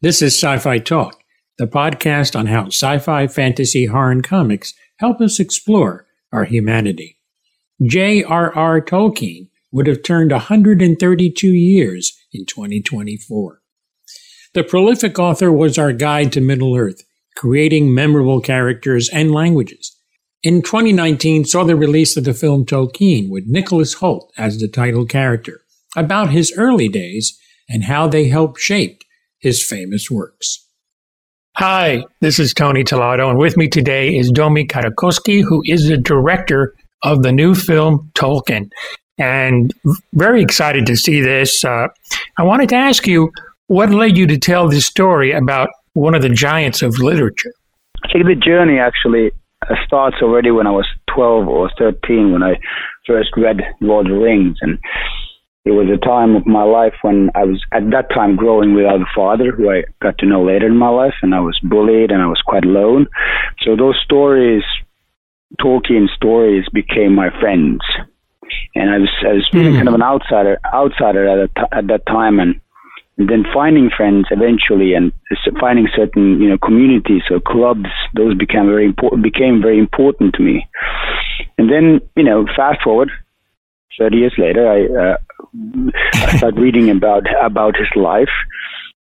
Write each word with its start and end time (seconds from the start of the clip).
This 0.00 0.22
is 0.22 0.32
Sci 0.32 0.58
Fi 0.58 0.78
Talk, 0.78 1.24
the 1.58 1.66
podcast 1.66 2.38
on 2.38 2.46
how 2.46 2.66
sci 2.66 2.98
fi, 2.98 3.26
fantasy, 3.26 3.86
horror, 3.86 4.12
and 4.12 4.22
comics 4.22 4.72
help 4.98 5.20
us 5.20 5.40
explore 5.40 6.06
our 6.32 6.44
humanity. 6.44 7.18
J.R.R. 7.84 8.80
Tolkien 8.80 9.48
would 9.72 9.88
have 9.88 10.04
turned 10.04 10.30
132 10.30 11.48
years 11.48 12.16
in 12.32 12.46
2024. 12.46 13.60
The 14.54 14.62
prolific 14.62 15.18
author 15.18 15.50
was 15.50 15.78
our 15.78 15.92
guide 15.92 16.32
to 16.34 16.40
Middle 16.40 16.76
Earth, 16.76 17.02
creating 17.36 17.92
memorable 17.92 18.40
characters 18.40 19.08
and 19.08 19.32
languages. 19.32 19.96
In 20.44 20.62
2019, 20.62 21.44
saw 21.44 21.64
the 21.64 21.74
release 21.74 22.16
of 22.16 22.22
the 22.22 22.34
film 22.34 22.64
Tolkien 22.64 23.28
with 23.28 23.48
Nicholas 23.48 23.96
Hoult 23.96 24.30
as 24.38 24.60
the 24.60 24.68
title 24.68 25.06
character, 25.06 25.62
about 25.96 26.30
his 26.30 26.56
early 26.56 26.88
days 26.88 27.36
and 27.68 27.82
how 27.82 28.06
they 28.06 28.28
helped 28.28 28.60
shape 28.60 29.02
his 29.38 29.64
famous 29.64 30.10
works. 30.10 30.64
Hi, 31.56 32.04
this 32.20 32.38
is 32.38 32.54
Tony 32.54 32.84
Tellado, 32.84 33.28
and 33.28 33.38
with 33.38 33.56
me 33.56 33.68
today 33.68 34.16
is 34.16 34.30
Dome 34.30 34.66
Karukoski, 34.66 35.42
who 35.42 35.62
is 35.66 35.88
the 35.88 35.96
director 35.96 36.74
of 37.02 37.22
the 37.22 37.32
new 37.32 37.54
film 37.54 38.10
Tolkien. 38.14 38.70
And 39.18 39.72
very 40.12 40.40
excited 40.40 40.86
to 40.86 40.96
see 40.96 41.20
this. 41.20 41.64
Uh, 41.64 41.88
I 42.38 42.44
wanted 42.44 42.68
to 42.68 42.76
ask 42.76 43.06
you 43.06 43.32
what 43.66 43.90
led 43.90 44.16
you 44.16 44.26
to 44.28 44.38
tell 44.38 44.68
this 44.68 44.86
story 44.86 45.32
about 45.32 45.70
one 45.98 46.14
of 46.14 46.22
the 46.22 46.28
giants 46.28 46.80
of 46.82 46.98
literature? 46.98 47.52
I 48.04 48.12
think 48.12 48.26
the 48.26 48.34
journey 48.34 48.78
actually 48.78 49.32
starts 49.84 50.16
already 50.22 50.50
when 50.50 50.66
I 50.66 50.70
was 50.70 50.86
12 51.14 51.48
or 51.48 51.70
13 51.78 52.32
when 52.32 52.42
I 52.42 52.54
first 53.06 53.30
read 53.36 53.60
Lord 53.80 54.06
of 54.06 54.12
the 54.12 54.18
Rings. 54.18 54.56
And 54.60 54.78
it 55.64 55.72
was 55.72 55.88
a 55.92 55.98
time 55.98 56.34
of 56.36 56.46
my 56.46 56.62
life 56.62 56.94
when 57.02 57.30
I 57.34 57.44
was 57.44 57.62
at 57.72 57.90
that 57.90 58.08
time 58.14 58.36
growing 58.36 58.74
without 58.74 59.02
a 59.02 59.12
father, 59.14 59.52
who 59.52 59.70
I 59.70 59.82
got 60.00 60.16
to 60.18 60.26
know 60.26 60.42
later 60.42 60.66
in 60.66 60.76
my 60.76 60.88
life, 60.88 61.14
and 61.22 61.34
I 61.34 61.40
was 61.40 61.58
bullied 61.62 62.10
and 62.10 62.22
I 62.22 62.26
was 62.26 62.40
quite 62.46 62.64
alone. 62.64 63.06
So 63.64 63.76
those 63.76 64.00
stories, 64.02 64.62
Tolkien 65.60 66.08
stories, 66.14 66.64
became 66.72 67.14
my 67.14 67.28
friends, 67.40 67.80
and 68.74 68.90
I 68.90 68.98
was 68.98 69.10
I 69.22 69.32
was 69.34 69.48
feeling 69.52 69.74
mm. 69.74 69.76
kind 69.76 69.88
of 69.88 69.94
an 69.94 70.02
outsider 70.02 70.58
outsider 70.72 71.28
at, 71.28 71.50
a, 71.50 71.76
at 71.76 71.86
that 71.88 72.06
time, 72.06 72.40
and, 72.40 72.58
and 73.18 73.28
then 73.28 73.44
finding 73.52 73.90
friends 73.94 74.26
eventually, 74.30 74.94
and 74.94 75.12
finding 75.60 75.88
certain 75.94 76.40
you 76.40 76.48
know 76.48 76.58
communities 76.58 77.22
or 77.30 77.40
clubs, 77.40 77.90
those 78.14 78.34
became 78.36 78.66
very 78.66 78.86
important 78.86 79.22
became 79.22 79.60
very 79.60 79.78
important 79.78 80.34
to 80.36 80.42
me. 80.42 80.66
And 81.58 81.68
then 81.70 82.00
you 82.16 82.24
know, 82.24 82.46
fast 82.56 82.80
forward 82.82 83.10
30 83.98 84.16
years 84.16 84.34
later, 84.38 84.66
I, 84.66 84.84
uh, 84.86 85.16
I 86.14 86.36
started 86.36 86.60
reading 86.60 86.90
about 86.90 87.24
about 87.42 87.76
his 87.76 87.88
life, 87.96 88.32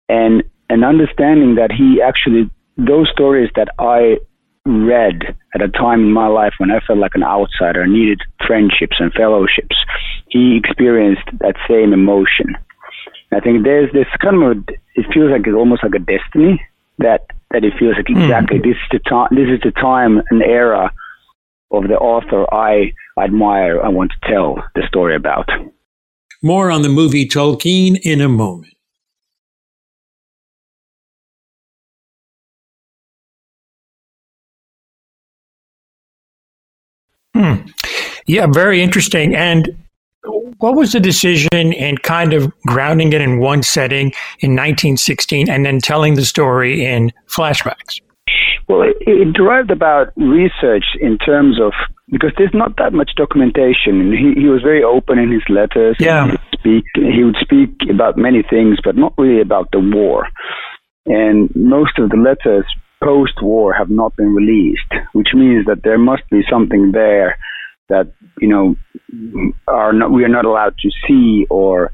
and 0.07 0.43
and 0.69 0.83
understanding 0.83 1.55
that 1.55 1.71
he 1.71 2.01
actually 2.01 2.49
those 2.77 3.09
stories 3.11 3.49
that 3.55 3.69
I 3.79 4.17
read 4.65 5.35
at 5.55 5.61
a 5.61 5.67
time 5.69 6.01
in 6.01 6.11
my 6.11 6.27
life 6.27 6.53
when 6.57 6.71
I 6.71 6.79
felt 6.85 6.99
like 6.99 7.15
an 7.15 7.23
outsider, 7.23 7.87
needed 7.87 8.21
friendships 8.45 8.97
and 8.99 9.11
fellowships. 9.13 9.75
He 10.27 10.57
experienced 10.57 11.25
that 11.39 11.55
same 11.67 11.93
emotion. 11.93 12.55
I 13.31 13.39
think 13.39 13.63
there's 13.63 13.91
this 13.93 14.07
kind 14.21 14.35
of 14.35 14.57
a, 14.57 14.71
it 14.95 15.05
feels 15.13 15.31
like 15.31 15.45
it's 15.45 15.55
almost 15.55 15.83
like 15.83 15.95
a 15.95 15.99
destiny 15.99 16.61
that 16.99 17.27
that 17.51 17.63
it 17.63 17.73
feels 17.79 17.95
like 17.95 18.07
hmm. 18.07 18.21
exactly 18.21 18.59
mm. 18.59 18.63
this 18.63 18.75
is 18.75 18.89
the 18.91 18.99
time 19.09 19.29
this 19.31 19.49
is 19.49 19.59
the 19.63 19.71
time 19.71 20.21
and 20.29 20.41
era 20.41 20.91
of 21.71 21.87
the 21.87 21.95
author 21.95 22.51
I 22.53 22.93
admire, 23.21 23.81
I 23.81 23.89
want 23.89 24.11
to 24.11 24.29
tell 24.29 24.63
the 24.75 24.81
story 24.87 25.15
about. 25.15 25.49
More 26.41 26.71
on 26.71 26.83
the 26.83 26.89
movie 26.89 27.27
Tolkien 27.27 27.99
in 28.01 28.21
a 28.21 28.29
moment. 28.29 28.73
Hmm. 37.35 37.67
Yeah, 38.25 38.47
very 38.47 38.81
interesting. 38.81 39.35
And 39.35 39.69
what 40.59 40.75
was 40.75 40.93
the 40.93 40.99
decision 40.99 41.49
in 41.53 41.97
kind 41.97 42.33
of 42.33 42.51
grounding 42.67 43.13
it 43.13 43.21
in 43.21 43.39
one 43.39 43.63
setting 43.63 44.11
in 44.39 44.51
1916 44.51 45.49
and 45.49 45.65
then 45.65 45.79
telling 45.79 46.15
the 46.15 46.25
story 46.25 46.85
in 46.85 47.11
flashbacks? 47.27 48.01
Well, 48.69 48.83
it, 48.83 48.97
it 49.01 49.33
derived 49.33 49.71
about 49.71 50.13
research 50.15 50.85
in 51.01 51.17
terms 51.17 51.59
of 51.59 51.73
because 52.11 52.31
there's 52.37 52.53
not 52.53 52.77
that 52.77 52.93
much 52.93 53.11
documentation. 53.17 54.13
He 54.13 54.39
he 54.39 54.47
was 54.47 54.61
very 54.61 54.83
open 54.83 55.17
in 55.17 55.31
his 55.31 55.43
letters. 55.49 55.97
Yeah. 55.99 56.25
He 56.25 56.31
would 56.31 56.39
speak 56.53 56.85
he 56.93 57.23
would 57.23 57.37
speak 57.41 57.89
about 57.89 58.15
many 58.15 58.43
things, 58.47 58.77
but 58.83 58.95
not 58.95 59.13
really 59.17 59.41
about 59.41 59.69
the 59.71 59.79
war. 59.79 60.27
And 61.07 61.49
most 61.55 61.97
of 61.97 62.11
the 62.11 62.17
letters 62.17 62.65
post-war 63.03 63.73
have 63.73 63.89
not 63.89 64.15
been 64.15 64.35
released, 64.35 64.91
which 65.13 65.29
means 65.33 65.65
that 65.65 65.81
there 65.83 65.97
must 65.97 66.23
be 66.29 66.41
something 66.49 66.91
there 66.91 67.37
that 67.87 68.11
you 68.39 68.47
know 68.47 68.75
are 69.67 69.93
not 69.93 70.11
we 70.11 70.23
are 70.23 70.29
not 70.29 70.45
allowed 70.45 70.75
to 70.77 70.89
see 71.07 71.47
or 71.49 71.91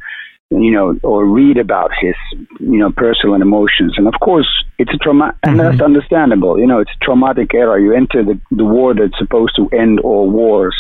you 0.52 0.72
know, 0.72 0.96
or 1.04 1.26
read 1.26 1.58
about 1.58 1.92
his, 2.00 2.16
you 2.60 2.78
know, 2.78 2.92
personal 2.92 3.36
emotions. 3.36 3.96
And 3.98 4.08
of 4.08 4.14
course, 4.22 4.48
it's 4.78 4.94
a 4.94 4.98
trauma, 4.98 5.28
mm-hmm. 5.28 5.50
and 5.50 5.60
that's 5.60 5.82
understandable. 5.82 6.60
You 6.60 6.68
know, 6.68 6.80
it's 6.80 6.92
a 6.92 7.06
traumatic 7.06 7.54
era. 7.54 7.82
You 7.82 7.94
enter 7.94 8.24
the, 8.24 8.40
the 8.52 8.66
war 8.66 8.94
that's 8.94 9.18
supposed 9.18 9.56
to 9.56 9.68
end 9.76 10.00
all 10.02 10.30
wars, 10.30 10.76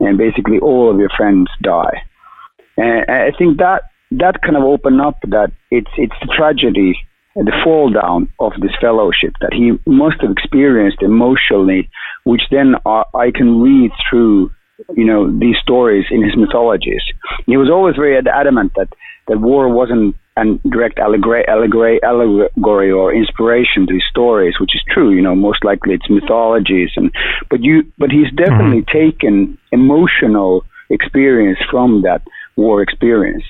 and 0.00 0.18
basically 0.18 0.58
all 0.58 0.90
of 0.90 0.98
your 0.98 1.10
friends 1.16 1.48
die. 1.62 2.02
And 2.76 3.10
I 3.10 3.32
think 3.36 3.58
that 3.58 3.82
that 4.12 4.42
kind 4.42 4.56
of 4.56 4.62
opened 4.62 5.00
up 5.00 5.18
that 5.28 5.52
it's 5.70 5.90
it's 5.96 6.14
the 6.20 6.32
tragedy, 6.36 6.96
the 7.34 7.52
fall 7.64 7.90
down 7.90 8.28
of 8.38 8.52
this 8.60 8.72
fellowship 8.80 9.34
that 9.40 9.52
he 9.52 9.72
must 9.86 10.20
have 10.20 10.30
experienced 10.30 11.02
emotionally, 11.02 11.90
which 12.24 12.42
then 12.50 12.74
I, 12.86 13.04
I 13.14 13.30
can 13.30 13.60
read 13.60 13.90
through 14.08 14.50
you 14.94 15.04
know 15.04 15.30
these 15.38 15.56
stories 15.62 16.06
in 16.10 16.22
his 16.22 16.36
mythologies. 16.36 17.02
He 17.46 17.56
was 17.56 17.70
always 17.70 17.96
very 17.96 18.16
adamant 18.16 18.72
that 18.76 18.88
that 19.28 19.40
war 19.40 19.68
wasn't 19.68 20.16
a 20.36 20.44
direct 20.68 20.98
allegory, 20.98 21.46
allegory, 21.46 22.02
allegory 22.02 22.90
or 22.90 23.14
inspiration 23.14 23.86
to 23.86 23.94
his 23.94 24.02
stories, 24.10 24.54
which 24.60 24.74
is 24.74 24.82
true. 24.88 25.10
You 25.10 25.22
know, 25.22 25.34
most 25.34 25.64
likely 25.64 25.94
it's 25.94 26.08
mythologies, 26.08 26.90
and 26.96 27.12
but 27.50 27.62
you 27.62 27.84
but 27.98 28.10
he's 28.10 28.30
definitely 28.34 28.82
mm-hmm. 28.82 28.98
taken 28.98 29.58
emotional 29.72 30.64
experience 30.90 31.58
from 31.70 32.02
that 32.02 32.22
war 32.56 32.82
experience. 32.82 33.44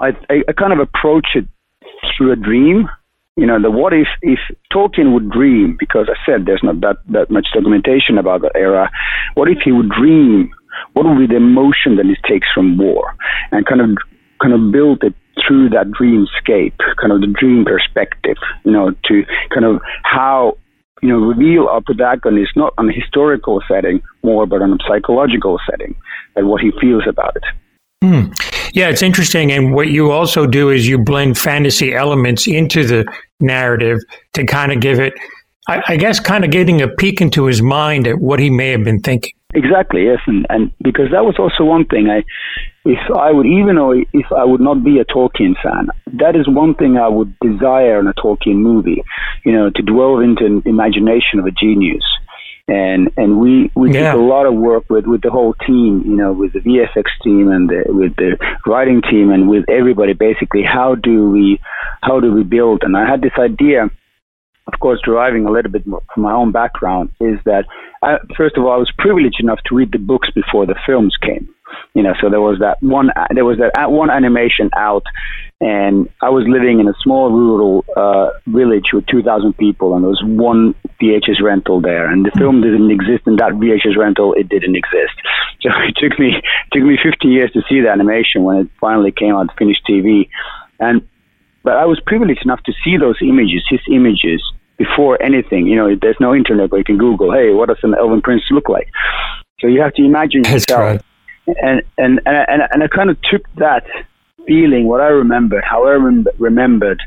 I, 0.00 0.08
I, 0.28 0.42
I 0.48 0.52
kind 0.52 0.72
of 0.72 0.78
approach 0.80 1.28
it 1.34 1.46
through 2.16 2.32
a 2.32 2.36
dream 2.36 2.88
you 3.36 3.46
know, 3.46 3.60
the 3.60 3.70
what 3.70 3.92
if 3.92 4.08
if 4.20 4.38
Tolkien 4.72 5.12
would 5.14 5.30
dream, 5.30 5.76
because 5.78 6.08
I 6.10 6.16
said 6.26 6.44
there's 6.44 6.62
not 6.62 6.80
that, 6.80 6.96
that 7.08 7.30
much 7.30 7.46
documentation 7.54 8.18
about 8.18 8.42
that 8.42 8.52
era, 8.54 8.90
what 9.34 9.48
if 9.48 9.58
he 9.64 9.72
would 9.72 9.88
dream? 9.88 10.50
What 10.92 11.06
would 11.06 11.18
be 11.18 11.26
the 11.26 11.36
emotion 11.36 11.96
that 11.96 12.06
he 12.06 12.16
takes 12.28 12.48
from 12.54 12.76
war? 12.76 13.14
And 13.50 13.66
kind 13.66 13.80
of 13.80 13.96
kind 14.40 14.52
of 14.52 14.72
build 14.72 15.02
it 15.02 15.14
through 15.46 15.70
that 15.70 15.86
dreamscape, 15.88 16.76
kind 17.00 17.12
of 17.12 17.20
the 17.20 17.34
dream 17.38 17.64
perspective, 17.64 18.36
you 18.64 18.72
know, 18.72 18.90
to 19.06 19.24
kind 19.50 19.64
of 19.64 19.80
how 20.02 20.58
you 21.02 21.08
know, 21.08 21.16
reveal 21.16 21.66
our 21.66 21.80
protagonist 21.80 22.52
not 22.54 22.72
on 22.78 22.88
a 22.88 22.92
historical 22.92 23.60
setting 23.66 24.00
more, 24.22 24.46
but 24.46 24.62
on 24.62 24.72
a 24.72 24.78
psychological 24.86 25.58
setting 25.68 25.96
and 26.36 26.48
what 26.48 26.60
he 26.60 26.70
feels 26.80 27.02
about 27.08 27.34
it. 27.36 27.44
Hmm. 28.04 28.51
Yeah, 28.72 28.88
it's 28.88 29.02
interesting. 29.02 29.52
And 29.52 29.74
what 29.74 29.88
you 29.88 30.10
also 30.10 30.46
do 30.46 30.70
is 30.70 30.88
you 30.88 30.98
blend 30.98 31.38
fantasy 31.38 31.94
elements 31.94 32.46
into 32.46 32.84
the 32.84 33.04
narrative 33.40 33.98
to 34.32 34.46
kind 34.46 34.72
of 34.72 34.80
give 34.80 34.98
it, 34.98 35.12
I, 35.68 35.82
I 35.88 35.96
guess, 35.96 36.18
kind 36.18 36.44
of 36.44 36.50
getting 36.50 36.80
a 36.80 36.88
peek 36.88 37.20
into 37.20 37.44
his 37.44 37.60
mind 37.60 38.06
at 38.06 38.18
what 38.18 38.40
he 38.40 38.48
may 38.48 38.70
have 38.70 38.84
been 38.84 39.00
thinking. 39.00 39.32
Exactly, 39.54 40.04
yes. 40.04 40.20
And, 40.26 40.46
and 40.48 40.72
because 40.82 41.10
that 41.12 41.24
was 41.24 41.36
also 41.38 41.64
one 41.64 41.84
thing 41.84 42.08
I, 42.08 42.24
if 42.86 42.98
I 43.14 43.30
would, 43.30 43.46
even 43.46 43.76
though 43.76 43.92
if 43.92 44.32
I 44.34 44.44
would 44.44 44.62
not 44.62 44.82
be 44.82 44.98
a 44.98 45.04
Tolkien 45.04 45.54
fan, 45.62 45.88
that 46.14 46.34
is 46.34 46.48
one 46.48 46.74
thing 46.74 46.96
I 46.96 47.08
would 47.08 47.38
desire 47.40 48.00
in 48.00 48.06
a 48.06 48.14
Tolkien 48.14 48.56
movie, 48.56 49.04
you 49.44 49.52
know, 49.52 49.68
to 49.68 49.82
dwell 49.82 50.20
into 50.20 50.46
an 50.46 50.62
imagination 50.64 51.38
of 51.38 51.44
a 51.44 51.50
genius 51.50 52.02
and 52.68 53.10
and 53.16 53.40
we 53.40 53.70
we 53.74 53.92
yeah. 53.92 54.12
did 54.12 54.20
a 54.20 54.24
lot 54.24 54.46
of 54.46 54.54
work 54.54 54.88
with 54.88 55.06
with 55.06 55.22
the 55.22 55.30
whole 55.30 55.54
team, 55.66 56.02
you 56.06 56.16
know, 56.16 56.32
with 56.32 56.52
the 56.52 56.60
VFX 56.60 57.04
team 57.22 57.50
and 57.50 57.68
the, 57.68 57.84
with 57.88 58.14
the 58.16 58.36
writing 58.66 59.02
team 59.02 59.30
and 59.30 59.48
with 59.48 59.64
everybody. 59.68 60.12
Basically, 60.12 60.62
how 60.62 60.94
do 60.94 61.30
we 61.30 61.60
how 62.02 62.20
do 62.20 62.32
we 62.32 62.44
build? 62.44 62.82
And 62.84 62.96
I 62.96 63.08
had 63.08 63.20
this 63.20 63.32
idea, 63.38 63.90
of 64.72 64.80
course, 64.80 65.00
deriving 65.04 65.46
a 65.46 65.50
little 65.50 65.70
bit 65.70 65.86
more 65.86 66.02
from 66.14 66.22
my 66.22 66.32
own 66.32 66.52
background, 66.52 67.10
is 67.20 67.38
that 67.44 67.64
I, 68.02 68.18
first 68.36 68.56
of 68.56 68.64
all, 68.64 68.72
I 68.72 68.76
was 68.76 68.92
privileged 68.96 69.40
enough 69.40 69.60
to 69.66 69.74
read 69.74 69.92
the 69.92 69.98
books 69.98 70.28
before 70.34 70.66
the 70.66 70.76
films 70.86 71.16
came. 71.20 71.48
You 71.94 72.02
know, 72.02 72.14
so 72.20 72.30
there 72.30 72.40
was 72.40 72.58
that 72.60 72.82
one 72.82 73.10
there 73.34 73.44
was 73.44 73.58
that 73.58 73.90
one 73.90 74.10
animation 74.10 74.70
out 74.76 75.04
and 75.62 76.08
I 76.20 76.28
was 76.28 76.42
living 76.48 76.80
in 76.80 76.88
a 76.88 76.94
small 77.04 77.30
rural 77.30 77.84
uh, 77.96 78.30
village 78.48 78.90
with 78.92 79.06
2,000 79.06 79.56
people, 79.56 79.94
and 79.94 80.02
there 80.02 80.10
was 80.10 80.22
one 80.26 80.74
VHS 81.00 81.40
rental 81.40 81.80
there, 81.80 82.10
and 82.10 82.26
the 82.26 82.32
film 82.36 82.60
didn't 82.62 82.90
exist 82.90 83.28
in 83.28 83.36
that 83.36 83.52
VHS 83.52 83.96
rental. 83.96 84.34
It 84.34 84.48
didn't 84.48 84.74
exist, 84.74 85.14
so 85.60 85.70
it 85.86 85.94
took 85.94 86.18
me 86.18 86.34
it 86.34 86.70
took 86.72 86.82
me 86.82 86.98
15 87.00 87.30
years 87.30 87.52
to 87.52 87.62
see 87.68 87.80
the 87.80 87.90
animation 87.90 88.42
when 88.42 88.56
it 88.56 88.68
finally 88.80 89.12
came 89.12 89.36
on 89.36 89.48
Finnish 89.56 89.78
TV, 89.88 90.28
and 90.80 91.06
but 91.62 91.74
I 91.74 91.84
was 91.84 92.00
privileged 92.04 92.44
enough 92.44 92.62
to 92.64 92.72
see 92.82 92.96
those 92.96 93.18
images, 93.22 93.62
his 93.70 93.80
images, 93.88 94.42
before 94.78 95.22
anything. 95.22 95.68
You 95.68 95.76
know, 95.76 95.94
there's 95.94 96.18
no 96.18 96.34
internet 96.34 96.72
where 96.72 96.80
you 96.80 96.84
can 96.84 96.98
Google, 96.98 97.30
hey, 97.30 97.52
what 97.52 97.68
does 97.68 97.78
an 97.84 97.94
Elven 97.94 98.20
Prince 98.20 98.42
look 98.50 98.68
like? 98.68 98.88
So 99.60 99.68
you 99.68 99.80
have 99.80 99.94
to 99.94 100.02
imagine 100.02 100.42
yourself. 100.42 101.02
Right. 101.46 101.56
And, 101.62 101.82
and, 101.98 102.20
and, 102.26 102.62
and 102.72 102.82
I 102.82 102.88
kind 102.88 103.10
of 103.10 103.16
took 103.30 103.42
that 103.56 103.84
feeling, 104.46 104.86
what 104.86 105.00
I 105.00 105.08
remembered, 105.08 105.64
how 105.64 105.86
I 105.86 105.92
rem- 105.92 106.26
remembered, 106.38 107.02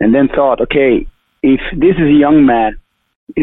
and 0.00 0.14
then 0.14 0.28
thought, 0.28 0.60
okay, 0.62 1.06
if 1.42 1.60
this 1.72 1.96
is 1.96 2.08
a 2.08 2.18
young 2.18 2.46
man 2.46 2.78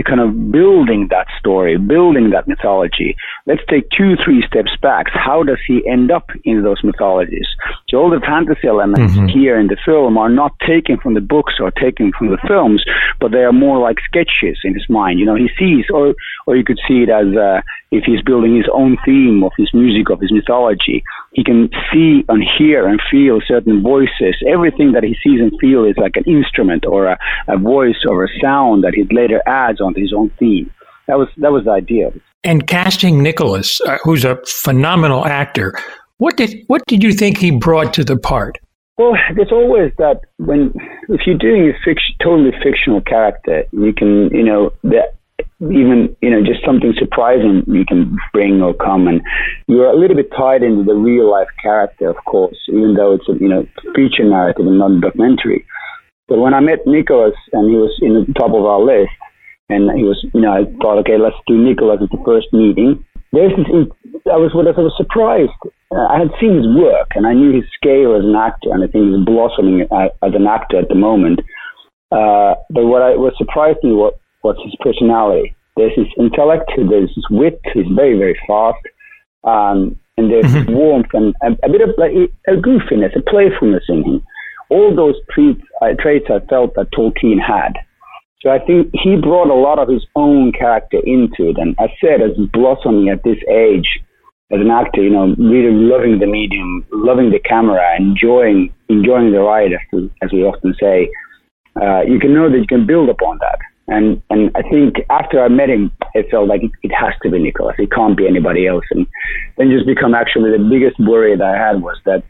kind 0.05 0.19
of 0.19 0.51
building 0.51 1.07
that 1.09 1.27
story, 1.39 1.77
building 1.77 2.31
that 2.31 2.47
mythology. 2.47 3.15
Let's 3.45 3.61
take 3.69 3.89
two, 3.95 4.15
three 4.23 4.43
steps 4.47 4.71
back. 4.81 5.07
How 5.09 5.43
does 5.43 5.59
he 5.67 5.81
end 5.87 6.11
up 6.11 6.29
in 6.43 6.63
those 6.63 6.83
mythologies? 6.83 7.47
So 7.89 7.99
all 7.99 8.09
the 8.09 8.19
fantasy 8.19 8.67
elements 8.67 9.15
Mhm. 9.15 9.29
here 9.29 9.57
in 9.57 9.67
the 9.67 9.77
film 9.85 10.17
are 10.17 10.27
not 10.27 10.51
taken 10.59 10.97
from 10.97 11.13
the 11.13 11.21
books 11.21 11.53
or 11.57 11.71
taken 11.71 12.11
from 12.11 12.27
the 12.27 12.37
films, 12.45 12.83
but 13.21 13.31
they 13.31 13.45
are 13.45 13.53
more 13.53 13.77
like 13.79 14.01
sketches 14.01 14.57
in 14.65 14.73
his 14.73 14.89
mind. 14.89 15.19
You 15.19 15.25
know, 15.25 15.35
he 15.35 15.49
sees, 15.57 15.85
or 15.89 16.13
or 16.47 16.57
you 16.57 16.65
could 16.65 16.79
see 16.85 17.03
it 17.03 17.09
as 17.09 17.27
uh, 17.35 17.61
if 17.91 18.03
he's 18.03 18.21
building 18.21 18.55
his 18.57 18.67
own 18.73 18.97
theme 19.05 19.41
of 19.41 19.53
his 19.57 19.73
music, 19.73 20.09
of 20.09 20.19
his 20.19 20.33
mythology. 20.33 21.01
He 21.31 21.45
can 21.45 21.69
see 21.89 22.25
and 22.27 22.43
hear 22.57 22.87
and 22.87 22.99
feel 23.09 23.39
certain 23.39 23.81
voices. 23.81 24.35
Everything 24.45 24.91
that 24.91 25.03
he 25.03 25.13
sees 25.23 25.39
and 25.39 25.53
feels 25.61 25.91
is 25.91 25.97
like 25.97 26.17
an 26.17 26.25
instrument 26.25 26.85
or 26.85 27.05
a, 27.05 27.17
a 27.47 27.57
voice 27.57 28.01
or 28.05 28.25
a 28.25 28.29
sound 28.41 28.83
that 28.83 28.95
he 28.95 29.03
later 29.11 29.41
adds 29.47 29.79
onto 29.79 30.01
his 30.01 30.11
own 30.11 30.29
theme. 30.39 30.69
That 31.07 31.17
was 31.17 31.29
that 31.37 31.53
was 31.53 31.63
the 31.63 31.71
idea. 31.71 32.11
And 32.43 32.67
casting 32.67 33.23
Nicholas, 33.23 33.79
uh, 33.79 33.97
who's 34.03 34.25
a 34.25 34.35
phenomenal 34.45 35.25
actor, 35.25 35.73
what 36.17 36.37
did 36.37 36.63
what 36.67 36.81
did 36.87 37.03
you 37.03 37.13
think 37.13 37.37
he 37.37 37.51
brought 37.51 37.93
to 37.95 38.03
the 38.03 38.17
part? 38.17 38.57
Well, 38.97 39.13
there's 39.35 39.51
always 39.51 39.91
that 39.99 40.21
when 40.37 40.73
if 41.09 41.21
you're 41.27 41.37
doing 41.37 41.69
a 41.69 41.73
fiction, 41.85 42.15
totally 42.21 42.51
fictional 42.63 43.01
character, 43.01 43.63
you 43.71 43.93
can 43.93 44.29
you 44.31 44.43
know 44.43 44.71
that 44.83 45.13
even 45.61 46.15
you 46.21 46.29
know 46.29 46.41
just 46.41 46.65
something 46.65 46.93
surprising 46.97 47.63
you 47.67 47.85
can 47.85 48.17
bring 48.33 48.61
or 48.61 48.73
come, 48.73 49.07
and 49.07 49.21
you're 49.67 49.85
a 49.85 49.95
little 49.95 50.15
bit 50.15 50.31
tied 50.35 50.63
into 50.63 50.83
the 50.83 50.95
real 50.95 51.29
life 51.29 51.49
character, 51.61 52.09
of 52.09 52.17
course, 52.25 52.57
even 52.69 52.95
though 52.95 53.13
it's 53.13 53.29
a 53.29 53.33
you 53.33 53.47
know 53.47 53.65
feature 53.95 54.23
narrative 54.23 54.65
and 54.65 54.79
not 54.79 54.91
a 54.91 54.99
documentary. 54.99 55.65
But 56.27 56.39
when 56.39 56.53
I 56.53 56.59
met 56.59 56.85
Nicholas 56.85 57.35
and 57.53 57.69
he 57.69 57.77
was 57.77 57.95
in 58.01 58.13
the 58.13 58.33
top 58.33 58.51
of 58.53 58.65
our 58.65 58.81
list, 58.81 59.13
and 59.69 59.91
he 59.95 60.03
was 60.03 60.25
you 60.33 60.41
know 60.41 60.53
I 60.53 60.65
thought 60.81 60.97
okay 60.99 61.17
let's 61.17 61.37
do 61.45 61.57
Nicholas 61.57 61.99
at 62.01 62.09
the 62.09 62.23
first 62.25 62.47
meeting. 62.51 63.05
There's 63.33 63.51
this 63.55 63.67
I 64.31 64.37
was 64.37 64.51
I 64.55 64.81
was 64.81 64.93
surprised. 64.97 65.51
Uh, 65.91 66.07
I 66.07 66.19
had 66.19 66.31
seen 66.39 66.57
his 66.57 66.67
work 66.67 67.09
and 67.15 67.25
I 67.25 67.33
knew 67.33 67.53
his 67.53 67.63
scale 67.75 68.15
as 68.15 68.23
an 68.23 68.35
actor, 68.35 68.71
and 68.73 68.83
I 68.83 68.87
think 68.87 69.07
he's 69.07 69.25
blossoming 69.25 69.87
uh, 69.91 70.09
as 70.23 70.33
an 70.35 70.47
actor 70.47 70.79
at 70.79 70.89
the 70.89 70.95
moment. 70.95 71.39
Uh, 72.11 72.55
but 72.69 72.85
what 72.85 73.01
I 73.01 73.15
what 73.15 73.35
surprised 73.37 73.79
me 73.83 73.91
was, 73.91 74.13
was 74.43 74.55
his 74.63 74.75
personality. 74.79 75.55
There's 75.75 75.95
his 75.95 76.07
intellect, 76.17 76.71
there's 76.75 77.13
his 77.13 77.27
wit. 77.29 77.59
He's 77.73 77.85
very 77.95 78.17
very 78.17 78.37
fast, 78.47 78.79
um, 79.43 79.99
and 80.17 80.31
there's 80.31 80.45
Mhm. 80.45 80.73
warmth 80.73 81.13
and 81.13 81.35
a, 81.43 81.55
a 81.63 81.69
bit 81.69 81.81
of 81.81 81.91
like 81.97 82.13
a 82.47 82.55
goofiness, 82.55 83.15
a 83.15 83.21
playfulness 83.21 83.83
in 83.89 84.03
him. 84.03 84.23
All 84.69 84.93
those 84.95 85.15
traits, 85.31 85.61
uh, 85.81 85.93
traits 85.99 86.27
I 86.29 86.39
felt 86.47 86.73
that 86.75 86.91
Tolkien 86.91 87.39
had. 87.39 87.73
So 88.41 88.49
I 88.51 88.59
think 88.59 88.89
he 88.93 89.15
brought 89.15 89.49
a 89.49 89.53
lot 89.59 89.79
of 89.79 89.89
his 89.89 90.05
own 90.15 90.51
character 90.51 90.99
into 91.03 91.49
it. 91.49 91.57
And 91.57 91.75
I 91.79 91.87
said, 91.99 92.21
as 92.21 92.37
blossoming 92.53 93.09
at 93.09 93.23
this 93.23 93.37
age, 93.49 93.87
as 94.51 94.61
an 94.61 94.69
actor, 94.69 95.01
you 95.01 95.09
know, 95.09 95.35
really 95.37 95.73
loving 95.73 96.19
the 96.19 96.27
medium, 96.27 96.85
loving 96.91 97.31
the 97.31 97.39
camera, 97.39 97.83
enjoying 97.99 98.73
enjoying 98.89 99.31
the 99.31 99.39
ride, 99.39 99.73
as, 99.73 99.79
we- 99.91 100.11
as 100.21 100.31
we 100.31 100.43
often 100.43 100.73
say, 100.79 101.09
uh, 101.81 102.01
you 102.01 102.19
can 102.19 102.33
know 102.33 102.49
that 102.49 102.57
you 102.57 102.67
can 102.67 102.85
build 102.85 103.09
upon 103.09 103.37
that. 103.39 103.59
And 103.89 104.21
and 104.29 104.51
I 104.55 104.61
think 104.69 104.95
after 105.09 105.41
I 105.43 105.47
met 105.49 105.69
him, 105.69 105.91
it 106.13 106.29
felt 106.29 106.47
like 106.47 106.63
it, 106.63 106.71
it 106.83 106.91
has 106.93 107.13
to 107.23 107.29
be 107.31 107.39
Nicholas. 107.39 107.75
It 107.79 107.91
can't 107.91 108.15
be 108.17 108.27
anybody 108.27 108.67
else. 108.67 108.85
And 108.91 109.07
then 109.57 109.69
just 109.71 109.85
become 109.85 110.13
actually 110.13 110.51
the 110.51 110.63
biggest 110.63 110.99
worry 110.99 111.35
that 111.35 111.43
I 111.43 111.57
had 111.57 111.81
was 111.81 111.97
that 112.05 112.23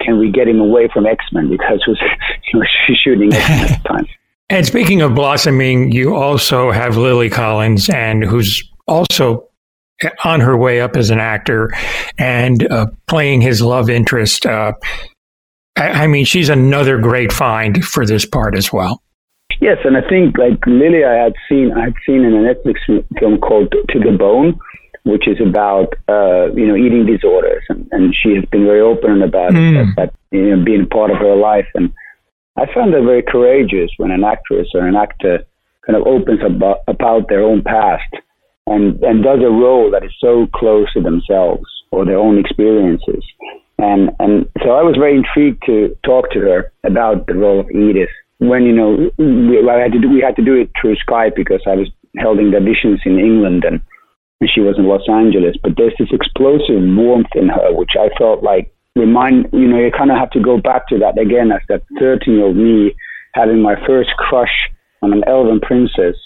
can 0.00 0.18
we 0.18 0.30
get 0.30 0.46
him 0.48 0.60
away 0.60 0.88
from 0.92 1.06
X 1.06 1.24
Men 1.32 1.48
because 1.48 1.82
he 1.84 1.90
was, 1.92 2.00
he 2.52 2.58
was 2.58 2.68
shooting 3.02 3.32
X 3.32 3.48
Men 3.48 3.64
at 3.72 3.82
the 3.82 3.88
time. 3.88 4.06
And 4.48 4.64
speaking 4.64 5.02
of 5.02 5.14
blossoming, 5.14 5.90
you 5.90 6.14
also 6.14 6.70
have 6.70 6.96
Lily 6.96 7.28
Collins, 7.28 7.88
and 7.88 8.22
who's 8.22 8.62
also 8.86 9.48
on 10.24 10.40
her 10.40 10.56
way 10.56 10.80
up 10.80 10.96
as 10.96 11.10
an 11.10 11.18
actor 11.18 11.70
and 12.18 12.70
uh, 12.70 12.86
playing 13.08 13.40
his 13.40 13.60
love 13.62 13.90
interest. 13.90 14.46
Uh, 14.46 14.72
I, 15.76 16.04
I 16.04 16.06
mean, 16.06 16.24
she's 16.24 16.48
another 16.48 16.98
great 16.98 17.32
find 17.32 17.84
for 17.84 18.06
this 18.06 18.24
part 18.24 18.56
as 18.56 18.72
well. 18.72 19.02
Yes, 19.60 19.78
and 19.84 19.96
I 19.96 20.06
think 20.06 20.36
like 20.38 20.64
Lily, 20.66 21.04
I 21.04 21.14
had 21.14 21.32
seen 21.48 21.72
I 21.72 21.84
had 21.84 21.94
seen 22.04 22.24
in 22.24 22.34
a 22.34 22.54
Netflix 22.54 22.76
film 23.18 23.38
called 23.38 23.72
To 23.72 23.98
the 23.98 24.16
Bone, 24.16 24.58
which 25.04 25.26
is 25.26 25.40
about 25.40 25.94
uh, 26.08 26.52
you 26.52 26.66
know 26.66 26.76
eating 26.76 27.06
disorders, 27.06 27.62
and, 27.70 27.88
and 27.90 28.14
she 28.14 28.34
has 28.34 28.44
been 28.52 28.64
very 28.64 28.80
open 28.82 29.22
about 29.22 29.52
Mm. 29.52 29.94
that, 29.96 30.12
you 30.30 30.54
know 30.54 30.62
being 30.62 30.86
part 30.86 31.10
of 31.10 31.16
her 31.16 31.34
life, 31.34 31.66
and 31.74 31.90
I 32.56 32.66
found 32.72 32.94
that 32.94 33.02
very 33.02 33.22
courageous 33.22 33.90
when 33.98 34.10
an 34.10 34.24
actress 34.24 34.68
or 34.74 34.86
an 34.86 34.96
actor 34.96 35.44
kind 35.84 35.96
of 35.96 36.06
opens 36.06 36.40
about, 36.44 36.78
about 36.88 37.28
their 37.28 37.42
own 37.42 37.62
past 37.62 38.12
and 38.66 39.00
and 39.04 39.22
does 39.22 39.40
a 39.44 39.50
role 39.50 39.90
that 39.92 40.04
is 40.04 40.10
so 40.20 40.48
close 40.54 40.92
to 40.94 41.00
themselves 41.00 41.64
or 41.92 42.04
their 42.04 42.18
own 42.18 42.38
experiences, 42.38 43.22
and 43.78 44.10
and 44.18 44.48
so 44.64 44.70
I 44.70 44.82
was 44.82 44.96
very 44.98 45.16
intrigued 45.16 45.62
to 45.66 45.96
talk 46.04 46.30
to 46.32 46.40
her 46.40 46.72
about 46.82 47.26
the 47.26 47.34
role 47.34 47.60
of 47.60 47.70
Edith 47.70 48.10
when 48.38 48.64
you 48.64 48.72
know 48.72 49.10
we, 49.18 49.56
had 49.80 49.92
to 49.92 50.00
do, 50.00 50.08
we 50.10 50.20
had 50.20 50.36
to 50.36 50.44
do 50.44 50.54
it 50.54 50.70
through 50.80 50.96
Skype 50.96 51.34
because 51.34 51.62
I 51.66 51.74
was 51.74 51.88
holding 52.20 52.50
the 52.50 52.58
auditions 52.58 52.98
in 53.04 53.18
England 53.18 53.64
and, 53.64 53.80
and 54.40 54.50
she 54.52 54.60
was 54.60 54.76
in 54.78 54.86
Los 54.86 55.08
Angeles. 55.08 55.56
But 55.62 55.72
there's 55.76 55.94
this 55.98 56.12
explosive 56.12 56.82
warmth 56.82 57.34
in 57.34 57.48
her, 57.48 57.72
which 57.72 57.92
I 57.98 58.08
felt 58.18 58.42
like 58.42 58.72
remind 58.96 59.46
you 59.52 59.68
know 59.68 59.78
you 59.78 59.90
kind 59.96 60.10
of 60.10 60.16
have 60.16 60.30
to 60.30 60.40
go 60.40 60.58
back 60.58 60.88
to 60.88 60.98
that 60.98 61.20
again 61.20 61.52
as 61.52 61.60
that 61.68 61.82
13 62.00 62.34
year 62.34 62.44
old 62.44 62.56
me 62.56 62.94
having 63.34 63.60
my 63.60 63.74
first 63.86 64.10
crush 64.16 64.70
on 65.02 65.12
an 65.12 65.22
elven 65.28 65.60
princess, 65.60 66.16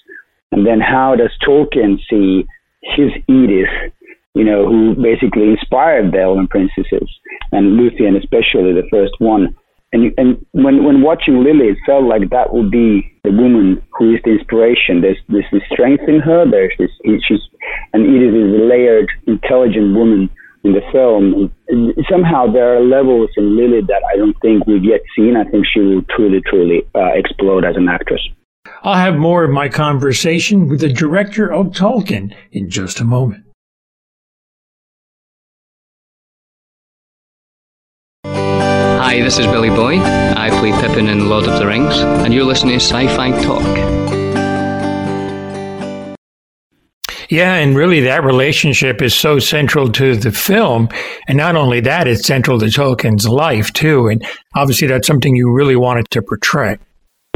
and 0.53 0.67
then 0.67 0.81
how 0.81 1.17
does 1.17 1.31
Tolkien 1.47 1.99
see 2.09 2.47
his 2.83 3.11
Edith? 3.29 3.93
You 4.35 4.45
know, 4.45 4.65
who 4.65 4.95
basically 4.95 5.51
inspired 5.51 6.13
the 6.13 6.21
elven 6.21 6.47
princesses 6.47 7.11
and 7.51 7.79
Luthien 7.79 8.17
especially 8.17 8.73
the 8.73 8.87
first 8.89 9.15
one 9.19 9.57
and 9.93 10.15
and 10.19 10.47
when 10.53 10.85
when 10.85 11.03
watching 11.03 11.43
Lily, 11.43 11.75
it 11.75 11.79
felt 11.85 12.05
like 12.05 12.31
that 12.31 12.53
would 12.53 12.71
be 12.71 13.03
the 13.25 13.33
woman 13.33 13.83
who 13.99 14.15
is 14.15 14.21
the 14.25 14.39
inspiration. 14.39 15.01
There's 15.01 15.19
there's 15.29 15.51
this 15.51 15.63
strength 15.73 16.05
in 16.07 16.21
her. 16.21 16.49
There's 16.49 16.73
this 16.79 16.91
she's 17.27 17.43
and 17.93 18.07
Edith 18.07 18.35
is 18.35 18.55
a 18.55 18.65
layered, 18.71 19.11
intelligent 19.27 19.97
woman 19.97 20.31
in 20.65 20.73
the 20.73 20.83
film. 20.93 21.53
Somehow 22.11 22.51
there 22.53 22.77
are 22.77 22.81
levels 22.81 23.31
in 23.37 23.57
Lily 23.57 23.81
that 23.83 24.03
I 24.13 24.17
don't 24.17 24.37
think 24.41 24.67
we've 24.67 24.85
yet 24.85 25.01
seen. 25.17 25.37
I 25.37 25.45
think 25.45 25.67
she 25.67 25.81
will 25.81 26.03
truly, 26.15 26.41
truly 26.47 26.83
uh, 26.95 27.13
explode 27.15 27.65
as 27.65 27.77
an 27.77 27.89
actress. 27.89 28.21
I'll 28.83 28.95
have 28.95 29.17
more 29.17 29.45
of 29.45 29.51
my 29.51 29.69
conversation 29.69 30.69
with 30.69 30.81
the 30.81 30.93
director 30.93 31.53
of 31.53 31.69
Tolkien 31.69 32.35
in 32.53 32.71
just 32.71 33.01
a 33.01 33.05
moment. 33.05 33.45
Hi, 38.25 39.21
this 39.21 39.39
is 39.39 39.47
Billy 39.47 39.71
Boyd. 39.71 40.01
I 40.01 40.51
play 40.61 40.73
Pippin 40.73 41.09
in 41.09 41.29
Lord 41.29 41.47
of 41.47 41.59
the 41.59 41.67
Rings, 41.67 41.97
and 41.99 42.33
you're 42.33 42.45
listening 42.45 42.79
to 42.79 42.85
Sci 42.85 43.09
Fi 43.09 43.31
Talk. 43.43 44.00
Yeah, 47.31 47.55
and 47.55 47.77
really 47.77 48.01
that 48.01 48.25
relationship 48.25 49.01
is 49.01 49.15
so 49.15 49.39
central 49.39 49.91
to 49.93 50.17
the 50.17 50.33
film. 50.33 50.89
And 51.29 51.39
not 51.39 51.55
only 51.55 51.81
that, 51.81 52.09
it's 52.09 52.27
central 52.27 52.59
to 52.59 52.67
Tolkien's 52.67 53.29
life 53.29 53.73
too. 53.73 54.09
And 54.09 54.27
obviously 54.57 54.89
that's 54.89 55.07
something 55.07 55.37
you 55.37 55.53
really 55.53 55.77
wanted 55.77 56.11
to 56.11 56.23
portray. 56.23 56.79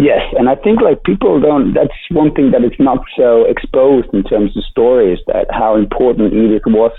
Yes, 0.01 0.23
and 0.37 0.49
I 0.49 0.57
think 0.57 0.81
like 0.81 1.05
people 1.05 1.41
don't. 1.41 1.73
That's 1.73 1.95
one 2.11 2.35
thing 2.35 2.51
that 2.51 2.65
is 2.65 2.73
not 2.81 2.99
so 3.17 3.45
exposed 3.45 4.09
in 4.13 4.25
terms 4.25 4.57
of 4.57 4.65
stories 4.69 5.21
that 5.29 5.47
how 5.51 5.77
important 5.77 6.35
Edith 6.35 6.67
was 6.67 6.91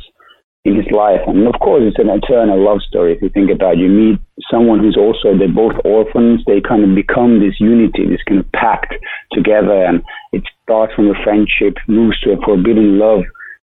in 0.65 0.75
his 0.75 0.89
life. 0.89 1.21
And 1.27 1.47
of 1.47 1.53
course, 1.61 1.83
it's 1.85 2.01
an 2.01 2.09
eternal 2.09 2.57
love 2.57 2.81
story. 2.81 3.13
If 3.13 3.21
you 3.21 3.29
think 3.29 3.51
about, 3.53 3.77
it. 3.77 3.85
you 3.85 3.89
meet 3.89 4.19
someone 4.49 4.79
who's 4.79 4.97
also 4.97 5.37
they're 5.37 5.47
both 5.47 5.77
orphans. 5.85 6.41
They 6.45 6.59
kind 6.59 6.83
of 6.83 6.97
become 6.97 7.39
this 7.39 7.61
unity, 7.61 8.09
this 8.09 8.25
kind 8.27 8.41
of 8.41 8.51
pact 8.51 8.93
together, 9.31 9.85
and 9.85 10.03
it 10.33 10.43
starts 10.63 10.93
from 10.95 11.07
a 11.07 11.23
friendship, 11.23 11.77
moves 11.87 12.19
to 12.21 12.33
a 12.33 12.41
forbidden 12.41 12.97
love, 12.97 13.23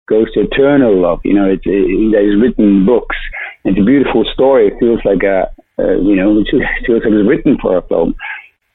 goes 0.07 0.31
to 0.33 0.47
eternal 0.47 0.95
love. 0.95 1.19
You 1.23 1.35
know, 1.35 1.45
it's 1.51 1.67
it, 1.67 2.15
that 2.15 2.23
is 2.23 2.39
written 2.39 2.85
books. 2.87 3.17
It's 3.65 3.77
a 3.77 3.83
beautiful 3.83 4.23
story. 4.33 4.67
It 4.67 4.79
feels 4.79 5.03
like 5.03 5.23
a, 5.23 5.51
uh, 5.77 5.99
you 5.99 6.15
know, 6.15 6.39
it 6.39 6.47
feels 6.87 7.03
like 7.03 7.11
it's 7.11 7.27
written 7.27 7.57
for 7.61 7.77
a 7.77 7.83
film. 7.91 8.15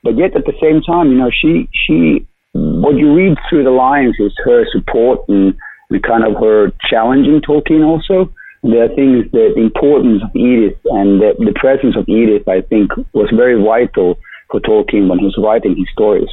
But 0.04 0.16
yet 0.16 0.36
at 0.36 0.44
the 0.44 0.56
same 0.60 0.84
time, 0.84 1.08
you 1.08 1.16
know, 1.16 1.32
she 1.32 1.68
she 1.72 2.26
what 2.52 2.96
you 2.96 3.14
read 3.14 3.38
through 3.48 3.64
the 3.64 3.70
lines 3.70 4.16
is 4.18 4.32
her 4.44 4.66
support 4.72 5.20
and 5.28 5.54
the 5.90 6.00
kind 6.00 6.24
of 6.24 6.40
her 6.40 6.72
challenging 6.88 7.40
Tolkien 7.40 7.84
also. 7.84 8.32
There 8.62 8.84
are 8.84 8.94
things 8.94 9.24
the 9.32 9.54
importance 9.56 10.22
of 10.22 10.30
Edith 10.36 10.78
and 10.84 11.20
the, 11.20 11.34
the 11.38 11.54
presence 11.58 11.96
of 11.96 12.08
Edith, 12.08 12.46
I 12.48 12.60
think, 12.60 12.90
was 13.12 13.32
very 13.34 13.60
vital 13.62 14.18
for 14.50 14.60
Tolkien 14.60 15.08
when 15.08 15.18
he 15.18 15.24
was 15.24 15.38
writing 15.38 15.76
his 15.76 15.88
stories. 15.92 16.28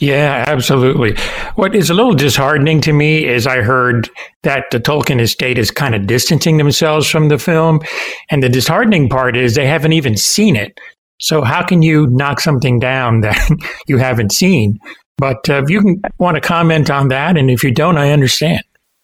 Yeah, 0.00 0.44
absolutely. 0.48 1.16
What 1.54 1.74
is 1.74 1.88
a 1.88 1.94
little 1.94 2.14
disheartening 2.14 2.80
to 2.82 2.92
me 2.92 3.26
is 3.26 3.46
I 3.46 3.62
heard 3.62 4.08
that 4.42 4.64
the 4.70 4.80
Tolkien 4.80 5.20
estate 5.20 5.56
is 5.56 5.70
kind 5.70 5.94
of 5.94 6.06
distancing 6.06 6.56
themselves 6.56 7.08
from 7.08 7.28
the 7.28 7.38
film. 7.38 7.80
And 8.30 8.42
the 8.42 8.48
disheartening 8.48 9.08
part 9.08 9.36
is 9.36 9.54
they 9.54 9.66
haven't 9.66 9.92
even 9.92 10.16
seen 10.16 10.56
it. 10.56 10.78
So 11.20 11.42
how 11.42 11.64
can 11.64 11.82
you 11.82 12.08
knock 12.10 12.40
something 12.40 12.80
down 12.80 13.20
that 13.22 13.38
you 13.86 13.98
haven't 13.98 14.32
seen? 14.32 14.78
But 15.16 15.48
uh, 15.48 15.62
if 15.62 15.70
you 15.70 15.80
can, 15.80 16.02
want 16.18 16.36
to 16.36 16.40
comment 16.40 16.90
on 16.90 17.08
that, 17.08 17.36
and 17.36 17.50
if 17.50 17.62
you 17.62 17.72
don't, 17.72 17.96
I 17.96 18.10
understand. 18.10 18.62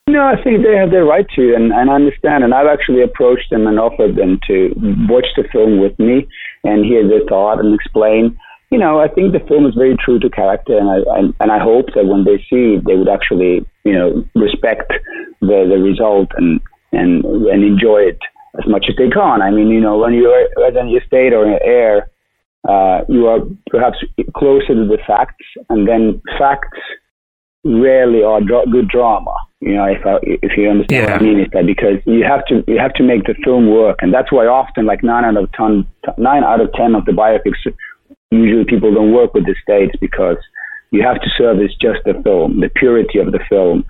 No, 0.09 0.25
I 0.25 0.43
think 0.43 0.65
they 0.65 0.77
have 0.77 0.91
their 0.91 1.05
right 1.05 1.27
to, 1.37 1.55
and, 1.55 1.73
and 1.73 1.91
I 1.91 1.95
understand. 1.95 2.43
And 2.43 2.53
I've 2.53 2.67
actually 2.67 3.03
approached 3.03 3.51
them 3.51 3.67
and 3.67 3.79
offered 3.79 4.17
them 4.17 4.41
to 4.49 4.75
watch 5.09 5.27
the 5.37 5.45
film 5.53 5.81
with 5.81 5.97
me 5.99 6.27
and 6.65 6.85
hear 6.85 7.07
their 7.07 7.25
thought 7.29 7.61
and 7.61 7.75
explain 7.75 8.37
you 8.71 8.79
know, 8.79 9.01
I 9.01 9.09
think 9.09 9.33
the 9.33 9.45
film 9.49 9.67
is 9.67 9.75
very 9.75 9.97
true 9.97 10.19
to 10.21 10.31
character, 10.31 10.79
and 10.79 10.89
I, 10.89 10.99
I 11.11 11.19
and 11.41 11.53
I 11.53 11.59
hope 11.59 11.87
that 11.95 12.07
when 12.07 12.25
they 12.25 12.39
see 12.49 12.79
it, 12.79 12.85
they 12.87 12.95
would 12.95 13.09
actually, 13.09 13.67
you 13.85 13.93
know, 13.93 14.25
respect 14.35 14.93
the 15.41 15.67
the 15.69 15.79
result 15.83 16.29
and 16.37 16.61
and 16.93 17.25
and 17.25 17.65
enjoy 17.65 18.03
it 18.03 18.19
as 18.59 18.67
much 18.69 18.87
as 18.89 18.95
they 18.97 19.11
can. 19.11 19.43
I 19.43 19.51
mean, 19.51 19.69
you 19.69 19.81
know, 19.81 19.99
when 19.99 20.15
you're 20.15 20.47
as 20.65 20.77
an 20.77 20.95
estate 20.95 21.33
or 21.33 21.45
an 21.47 21.59
heir, 21.65 22.10
uh, 22.69 23.01
you 23.09 23.27
are 23.27 23.41
perhaps 23.71 23.99
closer 24.37 24.75
to 24.75 24.87
the 24.87 24.99
facts, 25.07 25.45
and 25.69 25.89
then 25.89 26.21
facts 26.39 26.79
rarely 27.65 28.23
are 28.23 28.41
dra- 28.41 28.67
good 28.71 28.89
drama. 28.89 29.35
You 29.61 29.75
know, 29.75 29.85
if 29.85 30.05
I, 30.07 30.19
if 30.23 30.57
you 30.57 30.71
understand 30.71 31.05
yeah. 31.05 31.13
what 31.13 31.21
I 31.21 31.25
mean, 31.25 31.41
is 31.41 31.49
that 31.53 31.67
because 31.67 32.01
you 32.07 32.25
have 32.25 32.45
to 32.47 32.65
you 32.67 32.79
have 32.79 32.95
to 32.95 33.03
make 33.03 33.25
the 33.25 33.35
film 33.45 33.71
work, 33.71 33.99
and 34.01 34.13
that's 34.13 34.33
why 34.33 34.47
often 34.47 34.87
like 34.87 35.03
nine 35.03 35.25
out 35.25 35.37
of 35.37 35.53
ten 35.53 35.87
nine 36.17 36.45
out 36.45 36.61
of 36.61 36.73
ten 36.73 36.95
of 36.95 37.05
the 37.05 37.13
biopics 37.13 37.59
usually 38.31 38.65
people 38.65 38.95
don't 38.95 39.13
work 39.13 39.35
with 39.35 39.45
the 39.45 39.55
states 39.63 39.95
because 40.01 40.37
you 40.91 41.03
have 41.03 41.21
to 41.21 41.29
service 41.37 41.73
just 41.81 42.01
the 42.05 42.15
film, 42.23 42.61
the 42.61 42.69
purity 42.69 43.19
of 43.19 43.33
the 43.33 43.41
film, 43.49 43.85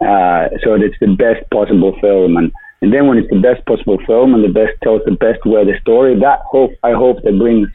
uh, 0.00 0.48
so 0.62 0.74
that 0.74 0.82
it's 0.82 0.98
the 1.00 1.14
best 1.14 1.48
possible 1.50 1.96
film. 2.00 2.36
And, 2.36 2.52
and 2.82 2.92
then 2.92 3.06
when 3.06 3.18
it's 3.18 3.30
the 3.30 3.40
best 3.40 3.64
possible 3.66 3.98
film 4.06 4.34
and 4.34 4.44
the 4.44 4.52
best 4.52 4.74
tells 4.82 5.02
the 5.04 5.12
best 5.12 5.44
way 5.44 5.64
the 5.64 5.78
story, 5.80 6.18
that 6.20 6.40
hope 6.50 6.72
I 6.82 6.92
hope 6.92 7.22
that 7.22 7.38
brings 7.38 7.68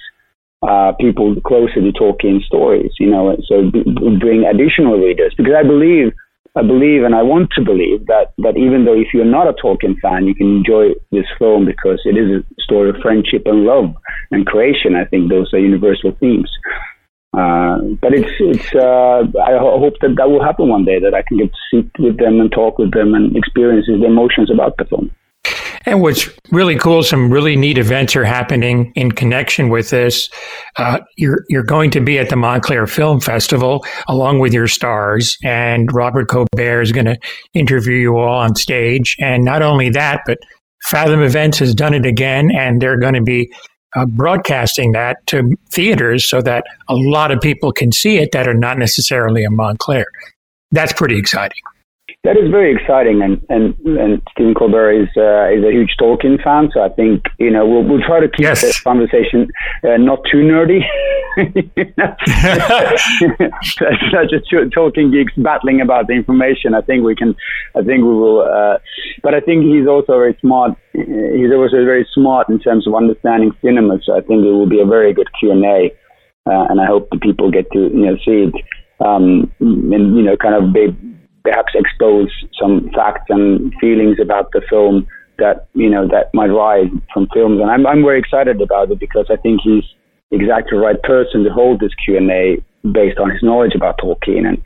uh, 0.62 0.94
people 1.00 1.36
closer 1.41 1.82
to 1.82 1.91
Tolkien 1.91 2.41
stories. 2.44 2.91
You 3.00 3.10
know, 3.10 3.38
so 3.48 3.70
b- 3.72 3.84
bring 4.20 4.46
additional 4.46 4.98
readers 4.98 5.34
because 5.38 5.53
I 5.58 5.63
believe 5.63 6.13
I 6.56 6.62
believe 6.63 7.03
and 7.03 7.15
I 7.15 7.22
want 7.22 7.50
to 7.56 7.63
believe 7.63 8.08
that, 8.08 8.34
that 8.39 8.58
even 8.58 8.84
though 8.84 9.00
if 9.00 9.13
you're 9.13 9.24
not 9.24 9.48
a 9.48 9.53
Tolkien 9.53 9.98
fan, 10.01 10.27
you 10.27 10.36
can 10.36 10.58
enjoy 10.58 10.89
this 11.12 11.25
film 11.39 11.65
because 11.65 12.01
it 12.03 12.18
is 12.18 12.44
a 12.44 12.62
story 12.62 12.89
of 12.89 12.98
friendship 13.01 13.44
and 13.46 13.63
love 13.63 13.96
and 14.32 14.46
creation. 14.46 14.96
I 14.96 15.06
think 15.06 15.30
those 15.30 15.53
are 15.53 15.60
universal 15.60 16.12
themes. 16.20 16.51
Uh, 17.34 17.80
but 18.01 18.13
it's 18.13 18.30
it's. 18.39 18.75
Uh, 18.75 19.24
I 19.39 19.56
hope 19.58 19.94
that 20.01 20.15
that 20.18 20.30
will 20.30 20.44
happen 20.44 20.68
one 20.68 20.84
day. 20.84 21.00
That 21.00 21.13
I 21.13 21.22
can 21.22 21.38
get 21.38 21.53
to 21.53 21.60
sit 21.72 21.89
with 21.98 22.18
them 22.18 22.41
and 22.41 22.51
talk 22.51 22.77
with 22.77 22.91
them 22.91 23.13
and 23.13 23.38
experience 23.38 23.88
the 23.88 24.03
emotions 24.03 24.51
about 24.51 24.75
the 24.75 24.84
film. 24.84 25.10
And 25.85 26.01
what's 26.01 26.29
really 26.51 26.77
cool, 26.77 27.03
some 27.03 27.31
really 27.31 27.55
neat 27.55 27.77
events 27.77 28.15
are 28.15 28.23
happening 28.23 28.91
in 28.95 29.11
connection 29.11 29.69
with 29.69 29.89
this. 29.89 30.29
Uh, 30.77 31.00
you're 31.17 31.43
you're 31.50 31.63
going 31.63 31.89
to 31.91 32.01
be 32.01 32.19
at 32.19 32.29
the 32.29 32.35
Montclair 32.35 32.88
Film 32.88 33.19
Festival 33.19 33.83
along 34.07 34.39
with 34.39 34.53
your 34.53 34.67
stars, 34.67 35.38
and 35.43 35.91
Robert 35.93 36.27
Colbert 36.27 36.81
is 36.81 36.91
going 36.91 37.05
to 37.05 37.17
interview 37.53 37.95
you 37.95 38.17
all 38.17 38.39
on 38.39 38.55
stage. 38.55 39.15
And 39.19 39.43
not 39.43 39.61
only 39.61 39.89
that, 39.89 40.21
but 40.25 40.38
Fathom 40.85 41.21
Events 41.21 41.59
has 41.59 41.73
done 41.73 41.93
it 41.93 42.05
again, 42.05 42.50
and 42.51 42.81
they're 42.81 43.00
going 43.00 43.15
to 43.15 43.23
be 43.23 43.51
uh, 43.95 44.05
broadcasting 44.05 44.91
that 44.93 45.17
to 45.27 45.55
theaters 45.69 46.29
so 46.29 46.41
that 46.41 46.63
a 46.88 46.95
lot 46.95 47.31
of 47.31 47.41
people 47.41 47.71
can 47.71 47.91
see 47.91 48.17
it 48.17 48.31
that 48.31 48.47
are 48.47 48.53
not 48.53 48.77
necessarily 48.77 49.43
in 49.43 49.55
Montclair. 49.55 50.05
That's 50.71 50.93
pretty 50.93 51.17
exciting. 51.17 51.59
That 52.23 52.37
is 52.37 52.51
very 52.51 52.71
exciting, 52.71 53.23
and 53.23 53.41
and, 53.49 53.73
and 53.97 54.21
Stephen 54.29 54.53
Colbert 54.53 54.91
is 54.91 55.09
uh, 55.17 55.49
is 55.49 55.65
a 55.65 55.71
huge 55.71 55.95
Tolkien 55.99 56.37
fan, 56.43 56.69
so 56.71 56.83
I 56.83 56.89
think 56.89 57.25
you 57.39 57.49
know 57.49 57.65
we'll 57.65 57.81
we'll 57.81 58.05
try 58.05 58.19
to 58.19 58.29
keep 58.29 58.45
yes. 58.45 58.61
this 58.61 58.79
conversation 58.79 59.49
uh, 59.83 59.97
not 59.97 60.19
too 60.31 60.45
nerdy. 60.45 60.85
Such 64.13 64.33
as 64.37 64.41
Tolkien 64.69 65.11
geeks 65.11 65.33
battling 65.35 65.81
about 65.81 66.05
the 66.05 66.13
information. 66.13 66.75
I 66.75 66.81
think 66.81 67.03
we 67.03 67.15
can. 67.15 67.35
I 67.75 67.81
think 67.81 68.03
we 68.03 68.13
will. 68.13 68.41
Uh, 68.41 68.77
but 69.23 69.33
I 69.33 69.39
think 69.39 69.65
he's 69.65 69.87
also 69.87 70.13
very 70.13 70.37
smart. 70.41 70.77
He's 70.93 71.51
also 71.51 71.83
very 71.85 72.05
smart 72.13 72.49
in 72.49 72.59
terms 72.59 72.85
of 72.85 72.93
understanding 72.93 73.51
cinema. 73.65 73.97
So 74.03 74.15
I 74.15 74.21
think 74.21 74.45
it 74.45 74.51
will 74.51 74.69
be 74.69 74.79
a 74.79 74.85
very 74.85 75.11
good 75.11 75.29
Q 75.39 75.53
and 75.53 75.65
A, 75.65 75.89
uh, 76.45 76.65
and 76.69 76.79
I 76.79 76.85
hope 76.85 77.09
the 77.09 77.17
people 77.17 77.49
get 77.49 77.65
to 77.71 77.79
you 77.79 78.05
know 78.05 78.15
see 78.17 78.45
it. 78.45 78.53
Um, 78.99 79.51
and 79.59 80.15
you 80.15 80.21
know, 80.21 80.37
kind 80.37 80.53
of 80.53 80.71
be 80.71 80.95
perhaps 81.43 81.74
expose 81.75 82.29
some 82.60 82.89
facts 82.93 83.25
and 83.29 83.74
feelings 83.79 84.17
about 84.21 84.51
the 84.51 84.62
film 84.69 85.07
that 85.38 85.67
you 85.74 85.89
know 85.89 86.07
that 86.07 86.33
might 86.33 86.48
rise 86.48 86.88
from 87.13 87.27
films. 87.33 87.60
And 87.60 87.69
I'm 87.69 87.86
I'm 87.86 88.03
very 88.03 88.19
excited 88.19 88.62
about 88.62 88.91
it 88.91 89.00
because 89.00 89.27
I 89.29 89.36
think 89.38 89.62
he's 89.63 89.83
exactly 90.31 90.77
the 90.77 90.83
right 90.83 91.01
person 91.03 91.43
to 91.43 91.50
hold 91.50 91.79
this 91.79 91.91
Q 92.05 92.17
and 92.17 92.31
A 92.31 92.63
based 92.89 93.19
on 93.19 93.29
his 93.29 93.43
knowledge 93.43 93.75
about 93.75 94.00
Tolkien 94.00 94.48
and. 94.48 94.57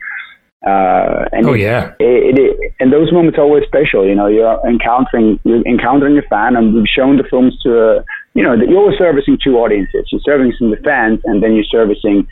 Uh, 0.66 1.28
and 1.30 1.46
oh 1.46 1.52
yeah, 1.52 1.92
it, 2.00 2.34
it, 2.34 2.38
it, 2.40 2.74
and 2.80 2.92
those 2.92 3.12
moments 3.12 3.38
are 3.38 3.42
always 3.42 3.62
special. 3.68 4.04
You 4.04 4.16
know, 4.16 4.26
you're 4.26 4.58
encountering 4.66 5.38
you're 5.44 5.62
encountering 5.62 6.18
a 6.18 6.22
fan, 6.22 6.56
and 6.56 6.74
we've 6.74 6.88
shown 6.88 7.18
the 7.18 7.24
films 7.30 7.56
to 7.62 7.78
a, 7.78 8.04
you 8.34 8.42
know 8.42 8.54
you're 8.54 8.78
always 8.78 8.98
servicing 8.98 9.38
two 9.38 9.58
audiences. 9.58 10.08
You're 10.10 10.22
servicing 10.24 10.70
the 10.70 10.78
fans, 10.82 11.20
and 11.24 11.40
then 11.40 11.54
you're 11.54 11.70
servicing 11.70 12.26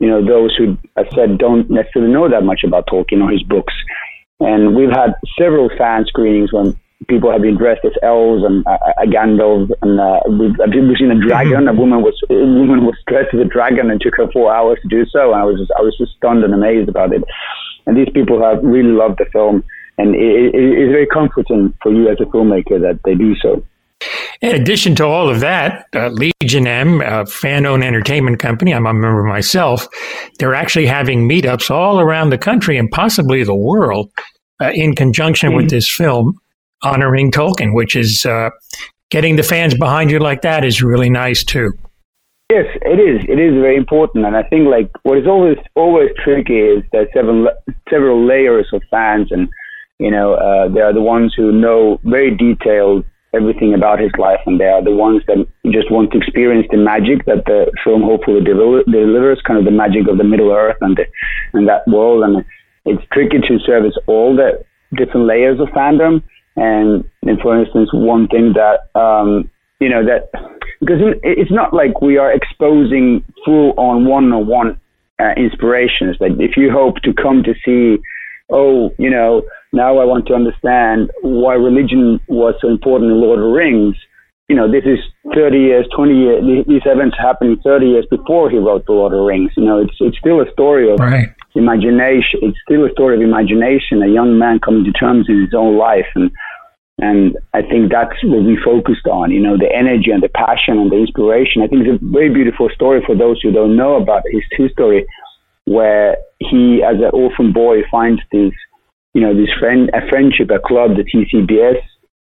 you 0.00 0.08
know, 0.08 0.24
those 0.24 0.56
who, 0.56 0.76
I 0.96 1.04
said, 1.14 1.38
don't 1.38 1.70
necessarily 1.70 2.12
know 2.12 2.28
that 2.28 2.42
much 2.42 2.64
about 2.64 2.86
Tolkien 2.88 3.22
or 3.22 3.30
his 3.30 3.42
books. 3.42 3.74
And 4.40 4.74
we've 4.74 4.90
had 4.90 5.12
several 5.38 5.68
fan 5.76 6.06
screenings 6.06 6.52
when 6.52 6.74
people 7.08 7.30
have 7.30 7.42
been 7.42 7.56
dressed 7.56 7.84
as 7.84 7.92
elves 8.02 8.42
and 8.42 8.66
uh, 8.66 8.78
a 8.96 9.06
Gandalf, 9.06 9.70
and 9.82 10.00
uh, 10.00 10.20
we've, 10.28 10.56
we've 10.56 10.96
seen 10.98 11.10
a 11.10 11.20
dragon. 11.20 11.68
A 11.68 11.74
woman 11.74 12.00
was 12.02 12.16
a 12.30 12.34
woman 12.34 12.84
was 12.84 12.96
dressed 13.06 13.34
as 13.34 13.40
a 13.40 13.44
dragon, 13.44 13.90
and 13.90 14.00
took 14.00 14.16
her 14.16 14.30
four 14.32 14.52
hours 14.52 14.78
to 14.82 14.88
do 14.88 15.04
so. 15.12 15.32
And 15.32 15.40
I 15.40 15.44
was 15.44 15.58
just, 15.58 15.72
I 15.78 15.82
was 15.82 15.94
just 15.98 16.12
stunned 16.16 16.44
and 16.44 16.54
amazed 16.54 16.88
about 16.88 17.12
it. 17.12 17.22
And 17.86 17.96
these 17.96 18.08
people 18.12 18.42
have 18.42 18.64
really 18.64 18.92
loved 18.92 19.18
the 19.18 19.26
film, 19.32 19.64
and 19.98 20.14
it, 20.14 20.54
it, 20.54 20.78
it's 20.80 20.92
very 20.92 21.06
comforting 21.06 21.74
for 21.82 21.92
you 21.92 22.08
as 22.08 22.16
a 22.20 22.24
filmmaker 22.24 22.80
that 22.80 23.00
they 23.04 23.14
do 23.14 23.34
so. 23.36 23.62
In 24.42 24.54
addition 24.54 24.94
to 24.94 25.04
all 25.04 25.28
of 25.28 25.40
that, 25.40 25.86
uh, 25.94 26.08
Legion 26.08 26.66
M, 26.66 27.02
a 27.02 27.26
fan 27.26 27.66
owned 27.66 27.84
entertainment 27.84 28.38
company, 28.38 28.72
I'm 28.72 28.86
a 28.86 28.94
member 28.94 29.22
myself, 29.22 29.86
they're 30.38 30.54
actually 30.54 30.86
having 30.86 31.28
meetups 31.28 31.70
all 31.70 32.00
around 32.00 32.30
the 32.30 32.38
country 32.38 32.78
and 32.78 32.90
possibly 32.90 33.44
the 33.44 33.54
world 33.54 34.10
uh, 34.62 34.70
in 34.72 34.94
conjunction 34.94 35.50
mm-hmm. 35.50 35.58
with 35.58 35.70
this 35.70 35.94
film 35.94 36.38
honoring 36.82 37.30
Tolkien, 37.30 37.74
which 37.74 37.94
is 37.94 38.24
uh, 38.24 38.48
getting 39.10 39.36
the 39.36 39.42
fans 39.42 39.74
behind 39.74 40.10
you 40.10 40.18
like 40.18 40.40
that 40.40 40.64
is 40.64 40.82
really 40.82 41.10
nice 41.10 41.44
too. 41.44 41.72
Yes, 42.50 42.64
it 42.82 42.98
is. 42.98 43.22
It 43.28 43.38
is 43.38 43.54
very 43.54 43.76
important, 43.76 44.26
and 44.26 44.36
I 44.36 44.42
think 44.42 44.68
like 44.68 44.90
what 45.04 45.18
is 45.18 45.26
always 45.26 45.56
always 45.76 46.08
tricky 46.24 46.58
is 46.58 46.82
that 46.90 47.06
several 47.14 47.48
several 47.88 48.26
layers 48.26 48.66
of 48.72 48.82
fans, 48.90 49.28
and 49.30 49.48
you 50.00 50.10
know 50.10 50.34
uh, 50.34 50.68
there 50.68 50.84
are 50.84 50.92
the 50.92 51.00
ones 51.00 51.32
who 51.36 51.52
know 51.52 52.00
very 52.02 52.36
detailed 52.36 53.04
everything 53.32 53.74
about 53.74 54.00
his 54.00 54.10
life, 54.18 54.40
and 54.46 54.60
they 54.60 54.66
are 54.66 54.82
the 54.82 54.90
ones 54.90 55.22
that 55.26 55.46
just 55.70 55.90
want 55.90 56.10
to 56.12 56.18
experience 56.18 56.66
the 56.70 56.76
magic 56.76 57.24
that 57.26 57.44
the 57.46 57.70
film 57.84 58.02
hopefully 58.02 58.42
delivers, 58.42 59.40
kind 59.46 59.58
of 59.58 59.64
the 59.64 59.70
magic 59.70 60.08
of 60.08 60.18
the 60.18 60.24
Middle 60.24 60.50
Earth 60.50 60.76
and 60.80 60.96
the, 60.96 61.06
and 61.52 61.68
that 61.68 61.86
world. 61.86 62.24
And 62.24 62.44
it's 62.84 63.02
tricky 63.12 63.38
to 63.38 63.58
service 63.60 63.94
all 64.06 64.34
the 64.34 64.64
different 64.96 65.26
layers 65.26 65.60
of 65.60 65.68
fandom. 65.68 66.22
And, 66.56 67.04
and 67.22 67.40
for 67.40 67.58
instance, 67.58 67.90
one 67.92 68.26
thing 68.28 68.54
that 68.54 68.90
um, 68.98 69.48
you 69.80 69.88
know 69.88 70.04
that 70.04 70.30
because 70.80 70.98
it's 71.22 71.50
not 71.50 71.72
like 71.72 72.00
we 72.00 72.18
are 72.18 72.32
exposing 72.32 73.24
full 73.44 73.72
on 73.76 74.06
one 74.06 74.32
on 74.32 74.46
one 74.46 74.80
inspirations. 75.36 76.16
Like 76.20 76.32
if 76.38 76.56
you 76.56 76.70
hope 76.70 76.96
to 77.02 77.12
come 77.12 77.42
to 77.44 77.54
see, 77.64 78.02
oh, 78.50 78.90
you 78.98 79.10
know 79.10 79.42
now 79.72 79.98
I 79.98 80.04
want 80.04 80.26
to 80.26 80.34
understand 80.34 81.10
why 81.22 81.54
religion 81.54 82.20
was 82.26 82.54
so 82.60 82.68
important 82.68 83.12
in 83.12 83.20
Lord 83.20 83.38
of 83.38 83.44
the 83.44 83.50
Rings. 83.50 83.96
You 84.48 84.56
know, 84.56 84.70
this 84.70 84.82
is 84.84 84.98
30 85.32 85.58
years, 85.58 85.86
20 85.94 86.14
years, 86.14 86.66
these 86.66 86.82
events 86.84 87.16
happened 87.16 87.58
30 87.62 87.86
years 87.86 88.06
before 88.10 88.50
he 88.50 88.58
wrote 88.58 88.84
The 88.86 88.92
Lord 88.92 89.12
of 89.12 89.18
the 89.18 89.24
Rings. 89.24 89.52
You 89.56 89.64
know, 89.64 89.78
it's, 89.78 89.94
it's 90.00 90.18
still 90.18 90.40
a 90.40 90.50
story 90.50 90.90
of 90.90 90.98
right. 90.98 91.28
imagination. 91.54 92.40
It's 92.42 92.58
still 92.66 92.84
a 92.84 92.90
story 92.90 93.14
of 93.14 93.22
imagination, 93.22 94.02
a 94.02 94.08
young 94.08 94.38
man 94.38 94.58
coming 94.58 94.82
to 94.84 94.92
terms 94.92 95.28
with 95.28 95.38
his 95.38 95.54
own 95.54 95.78
life. 95.78 96.10
And, 96.16 96.32
and 96.98 97.38
I 97.54 97.62
think 97.62 97.92
that's 97.92 98.18
what 98.24 98.42
we 98.42 98.58
focused 98.58 99.06
on, 99.06 99.30
you 99.30 99.40
know, 99.40 99.56
the 99.56 99.70
energy 99.70 100.10
and 100.10 100.22
the 100.22 100.28
passion 100.34 100.82
and 100.82 100.90
the 100.90 100.98
inspiration. 100.98 101.62
I 101.62 101.68
think 101.68 101.86
it's 101.86 102.02
a 102.02 102.06
very 102.10 102.34
beautiful 102.34 102.68
story 102.74 103.02
for 103.06 103.14
those 103.14 103.40
who 103.40 103.52
don't 103.52 103.76
know 103.76 104.02
about 104.02 104.24
his 104.32 104.42
history, 104.50 105.06
where 105.66 106.16
he, 106.40 106.82
as 106.82 106.96
an 106.96 107.10
orphan 107.12 107.52
boy, 107.52 107.82
finds 107.88 108.20
this 108.32 108.50
you 109.14 109.20
know, 109.20 109.34
this 109.34 109.50
friend, 109.58 109.90
a 109.92 110.06
friendship, 110.08 110.50
a 110.50 110.58
club, 110.58 110.92
the 110.96 111.04
TCBS, 111.04 111.80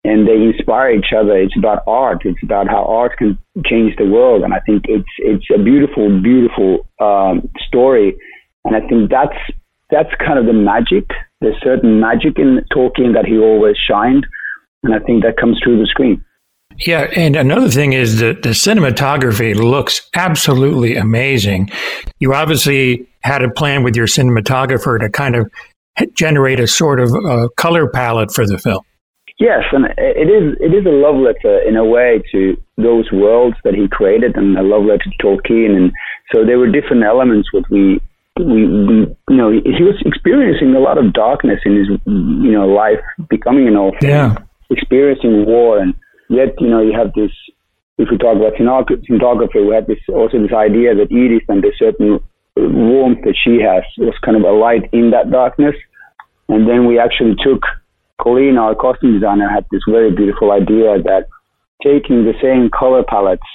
and 0.04 0.26
they 0.26 0.35
inspire 0.35 0.92
each 0.92 1.12
other. 1.16 1.37
It's 1.37 1.56
about 1.56 1.82
art. 1.87 2.23
It's 2.25 2.42
about 2.42 2.68
how 2.68 2.85
art 2.85 3.16
can 3.18 3.38
change 3.66 3.97
the 3.97 4.06
world, 4.06 4.42
and 4.42 4.54
I 4.54 4.61
think 4.61 4.85
it's 4.88 5.08
it's 5.18 5.47
a 5.54 5.62
beautiful, 5.62 6.20
beautiful 6.20 6.88
um, 7.00 7.49
story. 7.66 8.16
And 8.64 8.76
I 8.76 8.80
think 8.88 9.11
that's 9.11 9.38
that's 9.90 10.11
kind 10.18 10.38
of 10.38 10.47
the 10.47 10.52
magic. 10.52 11.08
There's 11.40 11.61
certain 11.62 12.00
magic 12.00 12.38
in 12.38 12.64
Tolkien 12.73 13.14
that 13.14 13.26
he 13.26 13.38
always 13.38 13.76
shined, 13.76 14.26
and 14.82 14.94
I 14.94 14.99
think 15.00 15.25
that 15.25 15.37
comes 15.37 15.58
through 15.62 15.78
the 15.80 15.87
screen. 15.87 16.25
Yeah, 16.87 17.08
and 17.16 17.35
another 17.35 17.68
thing 17.68 17.92
is 17.92 18.20
that 18.20 18.42
the 18.42 18.50
cinematography 18.50 19.54
looks 19.54 20.08
absolutely 20.14 20.94
amazing. 20.94 21.70
You 22.20 22.35
obviously 22.35 23.08
had 23.23 23.42
a 23.42 23.50
plan 23.50 23.82
with 23.82 23.97
your 23.97 24.06
cinematographer 24.06 25.00
to 25.00 25.11
kind 25.11 25.35
of 25.35 25.50
generate 26.14 26.60
a 26.60 26.66
sort 26.66 27.00
of 27.00 27.12
uh, 27.14 27.48
color 27.56 27.88
palette 27.88 28.32
for 28.32 28.46
the 28.46 28.58
film. 28.58 28.82
Yes, 29.38 29.62
and 29.70 29.86
it 29.98 30.28
is 30.28 30.56
it 30.58 30.74
is 30.74 30.84
a 30.84 30.90
love 30.90 31.14
letter 31.14 31.60
in 31.62 31.76
a 31.76 31.84
way 31.84 32.20
to 32.32 32.56
those 32.76 33.10
worlds 33.12 33.56
that 33.62 33.74
he 33.74 33.86
created, 33.86 34.36
and 34.36 34.58
a 34.58 34.62
love 34.62 34.82
letter 34.82 35.04
to 35.04 35.22
Tolkien. 35.22 35.76
And 35.76 35.92
so 36.34 36.44
there 36.44 36.58
were 36.58 36.68
different 36.68 37.04
elements 37.04 37.48
that 37.52 37.62
we 37.70 38.00
we, 38.36 38.66
we 38.66 38.94
you 39.30 39.36
know 39.36 39.50
he 39.52 39.82
was 39.82 39.94
experiencing 40.04 40.74
a 40.74 40.80
lot 40.80 40.98
of 40.98 41.12
darkness 41.12 41.60
in 41.64 41.76
his 41.76 41.88
you 42.04 42.50
know 42.50 42.66
life, 42.66 42.98
becoming 43.30 43.68
an 43.68 43.76
orphan, 43.76 44.08
yeah. 44.08 44.36
experiencing 44.70 45.46
war, 45.46 45.78
and 45.78 45.94
yet 46.28 46.60
you 46.60 46.68
know 46.68 46.82
you 46.82 46.92
have 46.98 47.12
this. 47.14 47.30
If 47.98 48.08
we 48.10 48.18
talk 48.18 48.36
about 48.36 48.54
cinematography, 48.54 49.66
we 49.68 49.74
have 49.74 49.86
this 49.86 49.98
also 50.08 50.42
this 50.42 50.52
idea 50.52 50.94
that 50.94 51.10
Edith 51.10 51.48
and 51.48 51.62
the 51.62 51.72
certain 51.78 52.18
warmth 52.56 53.22
that 53.24 53.34
she 53.42 53.60
has 53.62 53.82
was 53.98 54.14
kind 54.24 54.36
of 54.36 54.42
a 54.42 54.50
light 54.50 54.88
in 54.92 55.10
that 55.10 55.30
darkness. 55.30 55.74
And 56.48 56.68
then 56.68 56.86
we 56.86 56.98
actually 56.98 57.36
took 57.44 57.62
Colleen, 58.20 58.56
our 58.58 58.74
costume 58.74 59.12
designer, 59.12 59.48
had 59.48 59.66
this 59.70 59.82
very 59.88 60.10
beautiful 60.10 60.50
idea 60.50 61.00
that 61.02 61.28
taking 61.82 62.24
the 62.24 62.34
same 62.42 62.70
color 62.70 63.04
palettes 63.04 63.46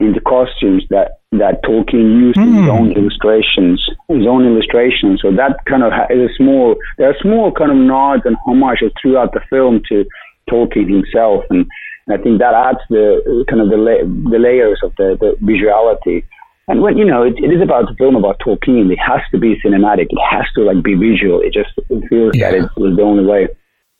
in 0.00 0.12
the 0.12 0.20
costumes 0.20 0.84
that, 0.90 1.20
that 1.32 1.62
Tolkien 1.62 2.14
used 2.18 2.38
mm. 2.38 2.46
in 2.46 2.54
his 2.54 2.64
hmm. 2.64 2.70
own 2.70 2.92
illustrations, 2.92 3.82
his 4.08 4.26
own 4.26 4.46
illustrations. 4.46 5.20
So 5.20 5.30
that 5.32 5.58
kind 5.66 5.82
of 5.82 5.92
is 6.10 6.30
a 6.30 6.34
small, 6.36 6.76
there 6.98 7.10
are 7.10 7.16
small 7.20 7.50
kind 7.50 7.70
of 7.70 7.76
nods 7.76 8.22
and 8.24 8.36
homages 8.46 8.92
throughout 9.02 9.32
the 9.32 9.40
film 9.50 9.82
to 9.88 10.04
Tolkien 10.48 10.88
himself. 10.88 11.44
And, 11.50 11.66
and 12.06 12.18
I 12.18 12.22
think 12.22 12.38
that 12.38 12.54
adds 12.54 12.78
the 12.90 13.44
kind 13.50 13.60
of 13.60 13.70
the, 13.70 13.76
la- 13.76 14.30
the 14.30 14.38
layers 14.38 14.80
of 14.84 14.94
the, 14.96 15.18
the 15.18 15.34
visuality. 15.42 16.24
And 16.68 16.82
when 16.82 16.98
you 16.98 17.04
know, 17.04 17.22
it, 17.22 17.34
it 17.38 17.50
is 17.50 17.62
about 17.62 17.88
the 17.88 17.94
film 17.96 18.14
about 18.14 18.38
Tolkien. 18.40 18.92
It 18.92 18.98
has 18.98 19.20
to 19.32 19.38
be 19.38 19.58
cinematic. 19.64 20.06
It 20.10 20.18
has 20.30 20.44
to 20.54 20.62
like 20.62 20.82
be 20.82 20.94
visual. 20.94 21.40
It 21.40 21.52
just 21.52 21.70
feels 22.08 22.32
yeah. 22.34 22.50
that 22.50 22.58
it 22.58 22.70
was 22.76 22.96
the 22.96 23.02
only 23.02 23.24
way. 23.24 23.48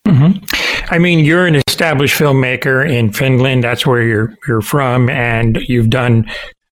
Mm-hmm. 0.07 0.45
I 0.93 0.99
mean, 0.99 1.25
you're 1.25 1.47
an 1.47 1.61
established 1.67 2.19
filmmaker 2.19 2.89
in 2.89 3.13
Finland. 3.13 3.65
That's 3.65 3.87
where 3.87 4.03
you're 4.03 4.35
you're 4.47 4.61
from, 4.61 5.09
and 5.09 5.59
you've 5.67 5.91
done 5.91 6.31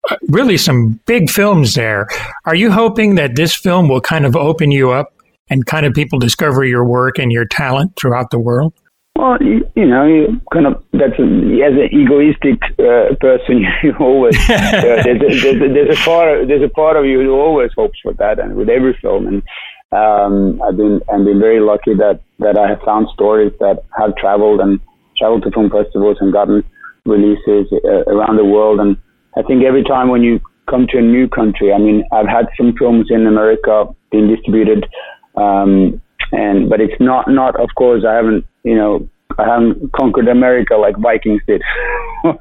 uh, 0.09 0.15
really 0.29 0.57
some 0.57 0.99
big 1.05 1.29
films 1.29 1.75
there. 1.75 2.07
Are 2.45 2.55
you 2.55 2.71
hoping 2.71 3.15
that 3.15 3.35
this 3.35 3.55
film 3.55 3.87
will 3.87 4.01
kind 4.01 4.25
of 4.25 4.35
open 4.35 4.71
you 4.71 4.91
up 4.91 5.13
and 5.49 5.65
kind 5.65 5.85
of 5.85 5.93
people 5.93 6.19
discover 6.19 6.63
your 6.63 6.85
work 6.85 7.19
and 7.19 7.31
your 7.31 7.45
talent 7.45 7.95
throughout 7.95 8.31
the 8.31 8.39
world? 8.39 8.73
Well, 9.15 9.37
you, 9.41 9.69
you 9.75 9.85
know, 9.85 10.05
you 10.05 10.41
kind 10.51 10.65
of 10.65 10.83
that's 10.91 11.19
a, 11.19 11.23
as 11.23 11.73
an 11.73 11.89
egoistic 11.93 12.61
uh, 12.79 13.15
person, 13.21 13.63
you 13.83 13.95
always 13.99 14.35
uh, 14.49 14.81
there's, 14.81 15.05
a, 15.05 15.13
there's, 15.19 15.43
a, 15.43 15.73
there's 15.73 15.97
a 15.97 16.01
part 16.03 16.47
there's 16.47 16.63
a 16.63 16.73
part 16.73 16.97
of 16.97 17.05
you 17.05 17.19
who 17.21 17.33
always 17.33 17.71
hopes 17.75 17.99
for 18.01 18.13
that, 18.13 18.39
and 18.39 18.55
with 18.55 18.69
every 18.69 18.97
film, 19.01 19.27
and 19.27 19.43
um, 19.91 20.61
I've 20.63 20.77
been 20.77 20.99
I've 21.13 21.23
been 21.23 21.39
very 21.39 21.59
lucky 21.59 21.93
that 21.93 22.21
that 22.39 22.57
I 22.57 22.67
have 22.67 22.81
found 22.81 23.07
stories 23.13 23.53
that 23.59 23.83
have 23.97 24.15
traveled 24.15 24.59
and 24.59 24.79
traveled 25.17 25.43
to 25.43 25.51
film 25.51 25.69
festivals 25.69 26.17
and 26.19 26.33
gotten 26.33 26.63
releases 27.05 27.71
uh, 27.71 28.03
around 28.07 28.37
the 28.37 28.45
world. 28.45 28.79
And 28.79 28.97
I 29.37 29.43
think 29.43 29.63
every 29.63 29.83
time 29.83 30.09
when 30.09 30.23
you 30.23 30.39
come 30.69 30.87
to 30.87 30.97
a 30.97 31.01
new 31.01 31.27
country, 31.27 31.71
I 31.73 31.77
mean, 31.77 32.03
I've 32.11 32.27
had 32.27 32.47
some 32.57 32.73
films 32.77 33.07
in 33.09 33.27
America 33.27 33.85
being 34.11 34.27
distributed, 34.27 34.87
um, 35.35 36.01
and 36.33 36.69
but 36.69 36.81
it's 36.81 36.99
not 36.99 37.29
not 37.29 37.59
of 37.59 37.69
course 37.75 38.03
I 38.07 38.15
haven't 38.15 38.45
you 38.63 38.75
know 38.75 39.07
I 39.37 39.45
haven't 39.45 39.91
conquered 39.93 40.27
America 40.27 40.75
like 40.75 40.97
Vikings 40.97 41.41
did, 41.47 41.61
or 42.23 42.37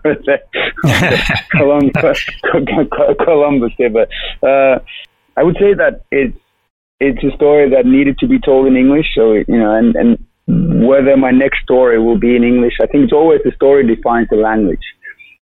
Columbus, 1.51 2.25
Columbus 3.25 3.73
did. 3.79 3.93
But 3.95 4.09
uh, 4.47 4.79
I 5.37 5.43
would 5.43 5.57
say 5.57 5.75
that 5.75 6.03
it's 6.11 6.37
it's 7.01 7.23
a 7.25 7.35
story 7.37 7.71
that 7.71 7.87
needed 7.87 8.19
to 8.19 8.29
be 8.29 8.39
told 8.39 8.67
in 8.67 8.77
English. 8.77 9.07
So 9.15 9.33
you 9.33 9.45
know, 9.49 9.75
and 9.75 9.97
and 9.97 10.87
whether 10.87 11.17
my 11.17 11.31
next 11.31 11.63
story 11.63 11.99
will 11.99 12.19
be 12.19 12.37
in 12.37 12.45
English, 12.45 12.75
I 12.83 12.87
think 12.87 13.05
it's 13.05 13.13
always 13.13 13.41
the 13.45 13.53
story 13.53 13.87
defines 13.87 14.29
the 14.31 14.37
language. 14.37 14.85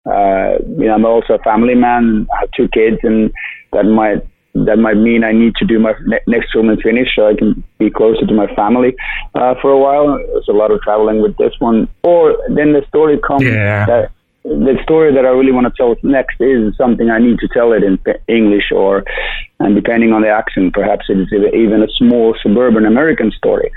Uh, 0.06 0.58
you 0.78 0.86
know, 0.86 0.94
I'm 0.94 1.04
also 1.04 1.34
a 1.34 1.42
family 1.42 1.74
man. 1.74 2.26
I 2.34 2.40
have 2.40 2.50
two 2.56 2.68
kids, 2.68 2.98
and 3.02 3.32
that 3.72 3.84
might 3.84 4.26
that 4.54 4.78
might 4.78 4.96
mean 4.96 5.24
I 5.24 5.32
need 5.32 5.54
to 5.56 5.64
do 5.64 5.78
my 5.78 5.94
ne- 6.06 6.20
next 6.26 6.52
film 6.52 6.68
and 6.68 6.80
finish 6.80 7.08
so 7.14 7.28
I 7.28 7.34
can 7.34 7.62
be 7.78 7.90
closer 7.90 8.24
to 8.24 8.34
my 8.34 8.46
family 8.54 8.94
uh, 9.34 9.54
for 9.60 9.70
a 9.70 9.78
while. 9.78 10.16
There's 10.16 10.48
a 10.48 10.52
lot 10.52 10.70
of 10.70 10.80
traveling 10.82 11.20
with 11.20 11.36
this 11.36 11.52
one. 11.58 11.88
Or 12.02 12.36
then 12.48 12.72
the 12.72 12.84
story 12.88 13.18
comes 13.18 13.44
yeah. 13.44 13.86
that 13.86 14.10
the 14.44 14.78
story 14.82 15.12
that 15.14 15.24
I 15.24 15.30
really 15.30 15.52
want 15.52 15.66
to 15.66 15.72
tell 15.76 15.96
next 16.02 16.40
is 16.40 16.76
something 16.76 17.10
I 17.10 17.18
need 17.18 17.38
to 17.38 17.48
tell 17.48 17.72
it 17.72 17.82
in 17.82 17.98
English 18.28 18.70
or, 18.72 19.02
and 19.58 19.74
depending 19.74 20.12
on 20.12 20.22
the 20.22 20.28
accent, 20.28 20.74
perhaps 20.74 21.06
it 21.08 21.18
is 21.18 21.28
even 21.32 21.82
a 21.82 21.88
small 21.96 22.36
suburban 22.42 22.84
American 22.84 23.32
story. 23.32 23.70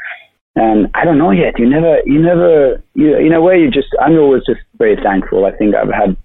And 0.55 0.89
I 0.93 1.05
don't 1.05 1.17
know 1.19 1.31
yet. 1.31 1.57
You 1.57 1.69
never, 1.69 2.01
you 2.05 2.19
never, 2.19 2.83
you, 2.95 3.15
in 3.15 3.31
a 3.31 3.39
way, 3.39 3.59
you 3.59 3.71
just, 3.71 3.87
I'm 4.01 4.17
always 4.17 4.43
just 4.45 4.59
very 4.77 4.97
thankful. 5.01 5.45
I 5.45 5.51
think 5.51 5.73
I've 5.73 5.93
had, 5.93 6.17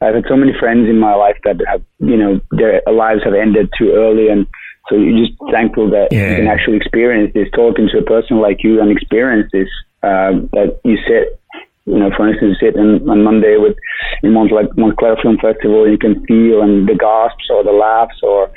I've 0.00 0.14
had 0.14 0.24
so 0.28 0.36
many 0.36 0.52
friends 0.58 0.88
in 0.88 0.98
my 0.98 1.14
life 1.14 1.36
that 1.44 1.56
have, 1.66 1.82
you 1.98 2.16
know, 2.16 2.40
their 2.50 2.82
lives 2.92 3.22
have 3.24 3.34
ended 3.34 3.72
too 3.78 3.92
early. 3.94 4.28
And 4.28 4.46
so 4.88 4.96
you're 4.96 5.24
just 5.24 5.38
thankful 5.50 5.90
that 5.90 6.08
yeah. 6.10 6.30
you 6.30 6.36
can 6.36 6.46
actually 6.46 6.76
experience 6.76 7.32
this, 7.34 7.48
talking 7.54 7.88
to 7.92 7.98
a 7.98 8.02
person 8.02 8.40
like 8.40 8.62
you 8.62 8.80
and 8.80 8.90
experience 8.90 9.50
this, 9.52 9.68
uh, 10.02 10.32
that 10.52 10.80
you 10.84 10.98
sit 11.08 11.40
you 11.86 11.98
know, 11.98 12.10
for 12.16 12.28
instance, 12.28 12.56
sit 12.60 12.76
in, 12.76 13.08
on 13.08 13.22
Monday 13.22 13.56
with 13.58 13.76
in 14.22 14.32
Montclair, 14.32 14.68
Montclair 14.76 15.16
Film 15.20 15.36
Festival, 15.36 15.88
you 15.88 15.98
can 15.98 16.24
feel 16.24 16.62
and 16.62 16.88
the 16.88 16.94
gasps 16.94 17.48
or 17.50 17.62
the 17.62 17.72
laughs 17.72 18.16
or 18.22 18.50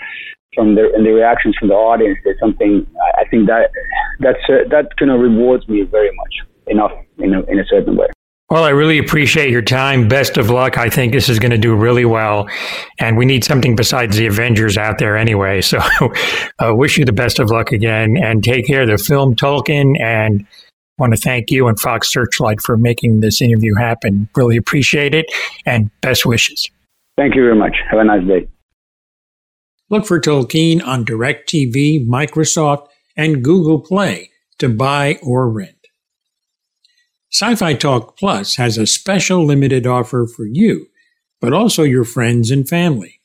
from 0.56 0.76
the 0.76 0.92
and 0.96 1.06
the 1.06 1.12
reactions 1.12 1.56
from 1.60 1.68
the 1.68 1.76
audience. 1.76 2.18
There's 2.24 2.40
something 2.40 2.88
I 3.20 3.26
think 3.30 3.48
that 3.48 3.70
that's 4.20 4.40
uh, 4.48 4.68
that 4.70 4.96
kind 4.98 5.12
of 5.12 5.20
rewards 5.20 5.68
me 5.68 5.82
very 5.84 6.10
much 6.16 6.48
enough 6.68 6.92
in 7.20 7.34
a, 7.34 7.42
in 7.44 7.60
a 7.60 7.66
certain 7.66 7.98
way. 7.98 8.08
Well, 8.50 8.64
I 8.64 8.70
really 8.70 8.98
appreciate 8.98 9.50
your 9.50 9.62
time. 9.62 10.08
Best 10.08 10.38
of 10.38 10.50
luck. 10.50 10.78
I 10.78 10.90
think 10.90 11.12
this 11.12 11.28
is 11.28 11.38
going 11.38 11.52
to 11.52 11.58
do 11.58 11.76
really 11.76 12.06
well. 12.06 12.48
And 12.98 13.18
we 13.18 13.26
need 13.26 13.44
something 13.44 13.76
besides 13.76 14.16
the 14.16 14.26
Avengers 14.26 14.78
out 14.78 15.00
there 15.00 15.18
anyway. 15.18 15.62
So 15.68 15.80
I 15.80 16.70
uh, 16.70 16.74
wish 16.74 16.98
you 16.98 17.04
the 17.04 17.12
best 17.12 17.40
of 17.40 17.50
luck 17.50 17.74
again 17.74 18.16
and 18.16 18.42
take 18.42 18.66
care 18.66 18.84
of 18.84 18.88
the 18.88 18.98
film 18.98 19.36
Tolkien 19.36 20.00
and 20.00 20.48
want 20.98 21.14
to 21.14 21.20
thank 21.20 21.52
you 21.52 21.68
and 21.68 21.78
Fox 21.78 22.10
Searchlight 22.10 22.62
for 22.62 22.78
making 22.78 23.20
this 23.20 23.42
interview 23.42 23.76
happen. 23.76 24.30
Really 24.36 24.56
appreciate 24.56 25.14
it 25.14 25.26
and 25.66 25.92
best 26.02 26.26
wishes. 26.26 26.70
Thank 27.18 27.36
you 27.36 27.42
very 27.42 27.56
much. 27.56 27.76
Have 27.90 28.00
a 28.00 28.04
nice 28.06 28.26
day. 28.26 28.48
Look 29.90 30.06
for 30.06 30.22
Tolkien 30.22 30.86
on 30.86 31.06
DirecTV, 31.06 32.08
Microsoft, 32.08 32.88
and 33.18 33.44
Google 33.44 33.80
Play 33.80 34.32
to 34.60 34.70
buy 34.70 35.18
or 35.22 35.50
rent. 35.50 35.77
Sci 37.32 37.56
Fi 37.56 37.74
Talk 37.74 38.18
Plus 38.18 38.56
has 38.56 38.78
a 38.78 38.88
special 38.88 39.46
limited 39.46 39.86
offer 39.86 40.26
for 40.28 40.46
you, 40.46 40.88
but 41.42 41.54
also 41.54 41.84
your 41.84 42.06
friends 42.06 42.52
and 42.52 42.68
family. 42.68 43.20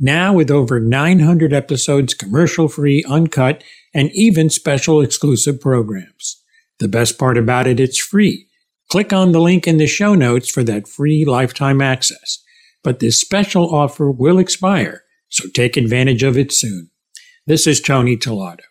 Now, 0.00 0.32
with 0.32 0.50
over 0.50 0.80
900 0.80 1.52
episodes 1.52 2.14
commercial 2.14 2.68
free, 2.68 3.04
uncut, 3.08 3.62
and 3.94 4.10
even 4.12 4.50
special 4.50 5.00
exclusive 5.00 5.60
programs. 5.60 6.42
The 6.80 6.88
best 6.88 7.18
part 7.18 7.38
about 7.38 7.66
it, 7.66 7.78
it's 7.78 8.00
free. 8.00 8.48
Click 8.90 9.12
on 9.12 9.32
the 9.32 9.40
link 9.40 9.68
in 9.68 9.76
the 9.76 9.86
show 9.86 10.14
notes 10.14 10.50
for 10.50 10.64
that 10.64 10.88
free 10.88 11.24
lifetime 11.24 11.80
access. 11.80 12.42
But 12.82 12.98
this 12.98 13.20
special 13.20 13.74
offer 13.74 14.10
will 14.10 14.38
expire, 14.38 15.04
so 15.28 15.48
take 15.54 15.76
advantage 15.76 16.22
of 16.22 16.36
it 16.36 16.52
soon. 16.52 16.90
This 17.46 17.66
is 17.66 17.80
Tony 17.80 18.16
Tellado. 18.16 18.64